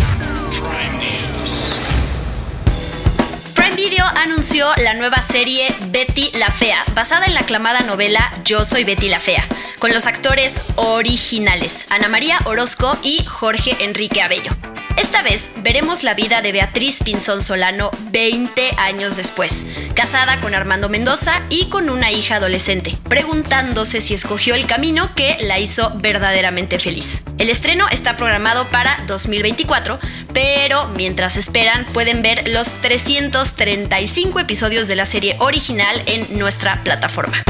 Prime 3.56 3.76
Video 3.76 4.06
anunció 4.06 4.68
la 4.78 4.94
nueva 4.94 5.22
serie 5.22 5.74
Betty 5.92 6.32
la 6.34 6.52
Fea, 6.52 6.84
basada 6.94 7.26
en 7.26 7.34
la 7.34 7.42
aclamada 7.42 7.82
novela 7.82 8.32
Yo 8.44 8.66
soy 8.66 8.84
Betty 8.84 9.10
la 9.10 9.20
Fea, 9.20 9.48
con 9.80 9.94
los 9.94 10.06
actores 10.06 10.62
originales 10.76 11.86
Ana 11.90 12.08
María 12.08 12.40
Orozco 12.46 12.98
y 13.04 13.24
Jorge 13.26 13.76
Enrique 13.80 14.22
Abello. 14.22 14.52
Esta 15.12 15.24
vez 15.24 15.52
veremos 15.58 16.04
la 16.04 16.14
vida 16.14 16.42
de 16.42 16.54
Beatriz 16.54 17.00
Pinzón 17.04 17.42
Solano 17.42 17.92
20 18.12 18.72
años 18.78 19.18
después, 19.18 19.66
casada 19.94 20.40
con 20.40 20.56
Armando 20.56 20.88
Mendoza 20.88 21.34
y 21.50 21.68
con 21.68 21.90
una 21.90 22.14
hija 22.14 22.38
adolescente, 22.38 22.98
preguntándose 23.10 24.00
si 24.00 24.14
escogió 24.14 24.56
el 24.56 24.68
camino 24.68 25.14
que 25.14 25.36
la 25.42 25.60
hizo 25.60 25.92
verdaderamente 25.96 26.80
feliz. 26.80 27.26
El 27.40 27.50
estreno 27.50 27.90
está 27.92 28.16
programado 28.16 28.70
para 28.70 29.04
2024, 29.06 30.00
pero 30.34 30.88
mientras 30.96 31.36
esperan 31.36 31.86
pueden 31.88 32.22
ver 32.22 32.48
los 32.48 32.76
335 32.76 34.40
episodios 34.40 34.88
de 34.88 34.96
la 34.96 35.04
serie 35.04 35.36
original 35.40 36.02
en 36.06 36.40
nuestra 36.40 36.82
plataforma. 36.86 37.44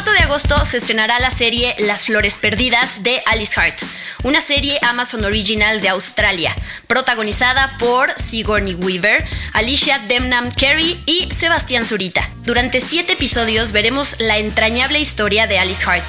El 0.00 0.04
4 0.04 0.18
de 0.18 0.24
agosto 0.24 0.64
se 0.64 0.78
estrenará 0.78 1.18
la 1.18 1.30
serie 1.30 1.74
Las 1.78 2.06
Flores 2.06 2.38
Perdidas 2.38 3.02
de 3.02 3.22
Alice 3.26 3.60
Hart, 3.60 3.80
una 4.22 4.40
serie 4.40 4.78
Amazon 4.80 5.26
Original 5.26 5.82
de 5.82 5.90
Australia, 5.90 6.56
protagonizada 6.86 7.70
por 7.78 8.10
Sigourney 8.12 8.76
Weaver, 8.76 9.26
Alicia 9.52 9.98
Demnam 9.98 10.50
Carey 10.52 11.02
y 11.04 11.30
Sebastián 11.34 11.84
Zurita. 11.84 12.30
Durante 12.44 12.80
siete 12.80 13.12
episodios 13.12 13.72
veremos 13.72 14.16
la 14.20 14.38
entrañable 14.38 15.00
historia 15.00 15.46
de 15.46 15.58
Alice 15.58 15.84
Hart 15.84 16.06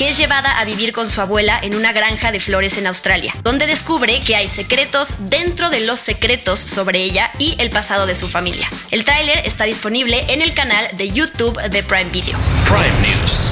que 0.00 0.08
es 0.08 0.16
llevada 0.16 0.58
a 0.58 0.64
vivir 0.64 0.94
con 0.94 1.06
su 1.10 1.20
abuela 1.20 1.58
en 1.60 1.74
una 1.74 1.92
granja 1.92 2.32
de 2.32 2.40
flores 2.40 2.78
en 2.78 2.86
Australia, 2.86 3.34
donde 3.42 3.66
descubre 3.66 4.22
que 4.22 4.34
hay 4.34 4.48
secretos 4.48 5.28
dentro 5.28 5.68
de 5.68 5.80
los 5.80 6.00
secretos 6.00 6.58
sobre 6.58 7.02
ella 7.02 7.30
y 7.38 7.54
el 7.58 7.68
pasado 7.68 8.06
de 8.06 8.14
su 8.14 8.26
familia. 8.26 8.66
El 8.90 9.04
tráiler 9.04 9.46
está 9.46 9.64
disponible 9.64 10.24
en 10.28 10.40
el 10.40 10.54
canal 10.54 10.88
de 10.94 11.10
YouTube 11.10 11.60
de 11.68 11.82
Prime 11.82 12.08
Video. 12.08 12.38
Prime 12.64 13.14
News. 13.14 13.49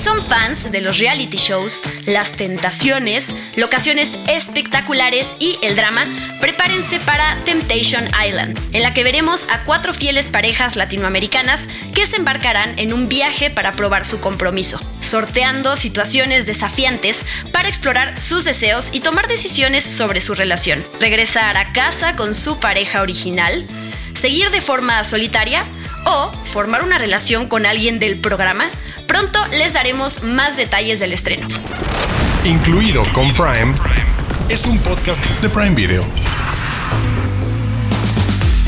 Son 0.00 0.24
fans 0.24 0.72
de 0.72 0.80
los 0.80 0.96
reality 0.96 1.36
shows, 1.36 1.82
las 2.06 2.32
tentaciones, 2.32 3.34
locaciones 3.56 4.16
espectaculares 4.28 5.36
y 5.38 5.58
el 5.60 5.76
drama, 5.76 6.06
prepárense 6.40 6.98
para 7.00 7.36
Temptation 7.44 8.08
Island, 8.26 8.58
en 8.72 8.82
la 8.82 8.94
que 8.94 9.04
veremos 9.04 9.46
a 9.50 9.62
cuatro 9.64 9.92
fieles 9.92 10.30
parejas 10.30 10.76
latinoamericanas 10.76 11.68
que 11.94 12.06
se 12.06 12.16
embarcarán 12.16 12.78
en 12.78 12.94
un 12.94 13.10
viaje 13.10 13.50
para 13.50 13.74
probar 13.74 14.06
su 14.06 14.20
compromiso, 14.20 14.80
sorteando 15.02 15.76
situaciones 15.76 16.46
desafiantes 16.46 17.26
para 17.52 17.68
explorar 17.68 18.18
sus 18.18 18.44
deseos 18.44 18.88
y 18.92 19.00
tomar 19.00 19.28
decisiones 19.28 19.84
sobre 19.84 20.20
su 20.20 20.34
relación. 20.34 20.82
Regresar 20.98 21.58
a 21.58 21.74
casa 21.74 22.16
con 22.16 22.34
su 22.34 22.58
pareja 22.58 23.02
original, 23.02 23.66
seguir 24.14 24.50
de 24.50 24.62
forma 24.62 25.04
solitaria 25.04 25.62
o 26.06 26.32
formar 26.46 26.82
una 26.84 26.96
relación 26.96 27.48
con 27.48 27.66
alguien 27.66 27.98
del 27.98 28.18
programa 28.18 28.70
Pronto 29.10 29.44
les 29.48 29.72
daremos 29.72 30.22
más 30.22 30.56
detalles 30.56 31.00
del 31.00 31.12
estreno. 31.12 31.48
Incluido 32.44 33.02
con 33.12 33.28
Prime, 33.32 33.74
es 34.48 34.66
un 34.66 34.78
podcast 34.78 35.24
de 35.42 35.48
Prime 35.48 35.74
Video. 35.74 36.04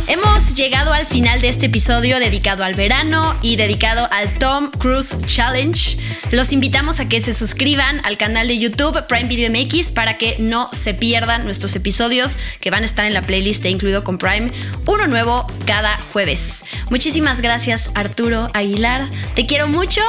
Hemos 0.08 0.56
llegado 0.56 0.92
al 0.92 1.06
final 1.06 1.40
de 1.40 1.48
este 1.48 1.66
episodio 1.66 2.18
dedicado 2.18 2.64
al 2.64 2.74
verano 2.74 3.38
y 3.40 3.54
dedicado 3.54 4.08
al 4.10 4.34
Tom 4.34 4.72
Cruise 4.72 5.16
Challenge. 5.26 5.96
Los 6.32 6.52
invitamos 6.52 6.98
a 6.98 7.08
que 7.08 7.20
se 7.20 7.34
suscriban 7.34 8.04
al 8.04 8.18
canal 8.18 8.48
de 8.48 8.58
YouTube 8.58 9.06
Prime 9.06 9.28
Video 9.28 9.48
MX 9.48 9.92
para 9.92 10.18
que 10.18 10.38
no 10.40 10.68
se 10.72 10.92
pierdan 10.92 11.44
nuestros 11.44 11.76
episodios 11.76 12.36
que 12.60 12.72
van 12.72 12.82
a 12.82 12.86
estar 12.86 13.06
en 13.06 13.14
la 13.14 13.22
playlist 13.22 13.62
de 13.62 13.70
Incluido 13.70 14.02
con 14.02 14.18
Prime, 14.18 14.50
uno 14.86 15.06
nuevo 15.06 15.46
cada 15.66 15.96
jueves. 16.12 16.64
Muchísimas 16.90 17.40
gracias 17.40 17.90
Arturo 17.94 18.48
Aguilar, 18.54 19.08
te 19.36 19.46
quiero 19.46 19.68
mucho 19.68 20.02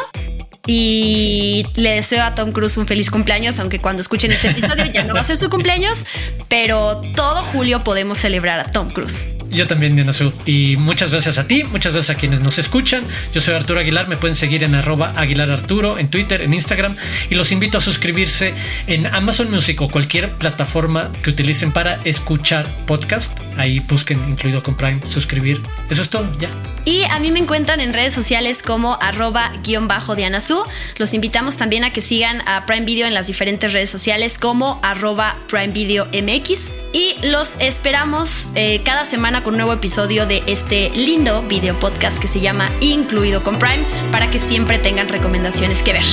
y 0.66 1.66
le 1.76 1.96
deseo 1.96 2.24
a 2.24 2.36
Tom 2.36 2.52
Cruise 2.52 2.78
un 2.78 2.88
feliz 2.88 3.12
cumpleaños, 3.12 3.60
aunque 3.60 3.80
cuando 3.80 4.02
escuchen 4.02 4.32
este 4.32 4.50
episodio 4.50 4.86
ya 4.86 5.04
no 5.04 5.14
va 5.14 5.20
a 5.20 5.24
ser 5.24 5.38
su 5.38 5.50
cumpleaños, 5.50 6.06
pero 6.48 7.02
todo 7.16 7.42
julio 7.42 7.84
podemos 7.84 8.18
celebrar 8.18 8.60
a 8.60 8.72
Tom 8.72 8.90
Cruise. 8.90 9.28
Yo 9.50 9.68
también, 9.68 9.96
Diana 9.96 10.14
Su. 10.14 10.34
Y 10.46 10.78
muchas 10.78 11.12
gracias 11.12 11.38
a 11.38 11.48
ti, 11.48 11.64
muchas 11.64 11.94
gracias 11.94 12.18
a 12.18 12.20
quienes 12.20 12.40
nos 12.40 12.58
escuchan. 12.58 13.04
Yo 13.34 13.42
soy 13.42 13.54
Arturo 13.54 13.80
Aguilar, 13.80 14.08
me 14.08 14.18
pueden 14.18 14.36
seguir 14.36 14.64
en 14.64 14.74
arroba 14.74 15.14
Aguilar 15.16 15.52
Arturo, 15.52 16.00
en 16.00 16.10
Twitter, 16.10 16.42
en 16.42 16.54
Instagram. 16.54 16.96
Y 17.30 17.36
los 17.36 17.52
invito 17.52 17.78
a 17.78 17.82
suscribirse 17.82 18.54
en 18.88 19.06
Amazon 19.08 19.52
Music 19.52 19.80
o 19.82 19.90
cualquier 19.90 20.32
plataforma 20.32 21.12
que 21.22 21.30
utilicen 21.30 21.72
para 21.72 22.02
escuchar 22.04 22.66
podcast. 22.88 23.38
Ahí 23.58 23.80
busquen, 23.80 24.20
incluido 24.28 24.64
con 24.64 24.76
Prime, 24.76 25.02
suscribir. 25.08 25.62
Eso 25.90 26.02
es 26.02 26.10
todo, 26.10 26.28
ya. 26.40 26.50
Y 26.86 27.04
a 27.04 27.20
mí 27.20 27.32
me 27.32 27.40
encuentran 27.40 27.80
en 27.80 27.94
redes 27.94 28.14
sociales 28.14 28.62
como 28.62 28.98
arroba 29.02 29.54
guion 29.64 29.88
bajo 29.88 30.16
Diana 30.16 30.42
Su. 30.42 30.64
Los 30.98 31.14
invitamos 31.14 31.56
también 31.56 31.84
a 31.84 31.94
que 31.94 32.02
sigan 32.02 32.42
a 32.48 32.66
Prime 32.66 32.86
Video 32.86 33.08
en 33.08 33.14
las 33.14 33.28
diferentes 33.28 33.72
redes 33.72 33.90
sociales 33.90 34.38
como 34.38 34.80
arroba 34.84 35.38
Prime 35.48 35.70
Video 35.70 36.06
MX. 36.08 36.74
Y 36.92 37.16
los 37.24 37.56
esperamos 37.60 38.50
eh, 38.56 38.82
cada 38.84 39.06
semana 39.06 39.44
con 39.44 39.54
un 39.54 39.60
nuevo 39.60 39.74
episodio 39.74 40.26
de 40.26 40.44
este 40.48 40.90
lindo 40.92 41.42
video 41.44 41.80
podcast 41.80 42.20
que 42.20 42.28
se 42.28 42.40
llama 42.40 42.70
Incluido 42.82 43.44
con 43.44 43.58
Prime 43.58 43.84
para 44.12 44.30
que 44.30 44.40
siempre 44.40 44.78
tengan 44.78 45.08
recomendaciones 45.08 45.84
que 45.84 45.94
ver. 45.94 46.06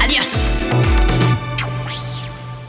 Adiós. 0.00 0.69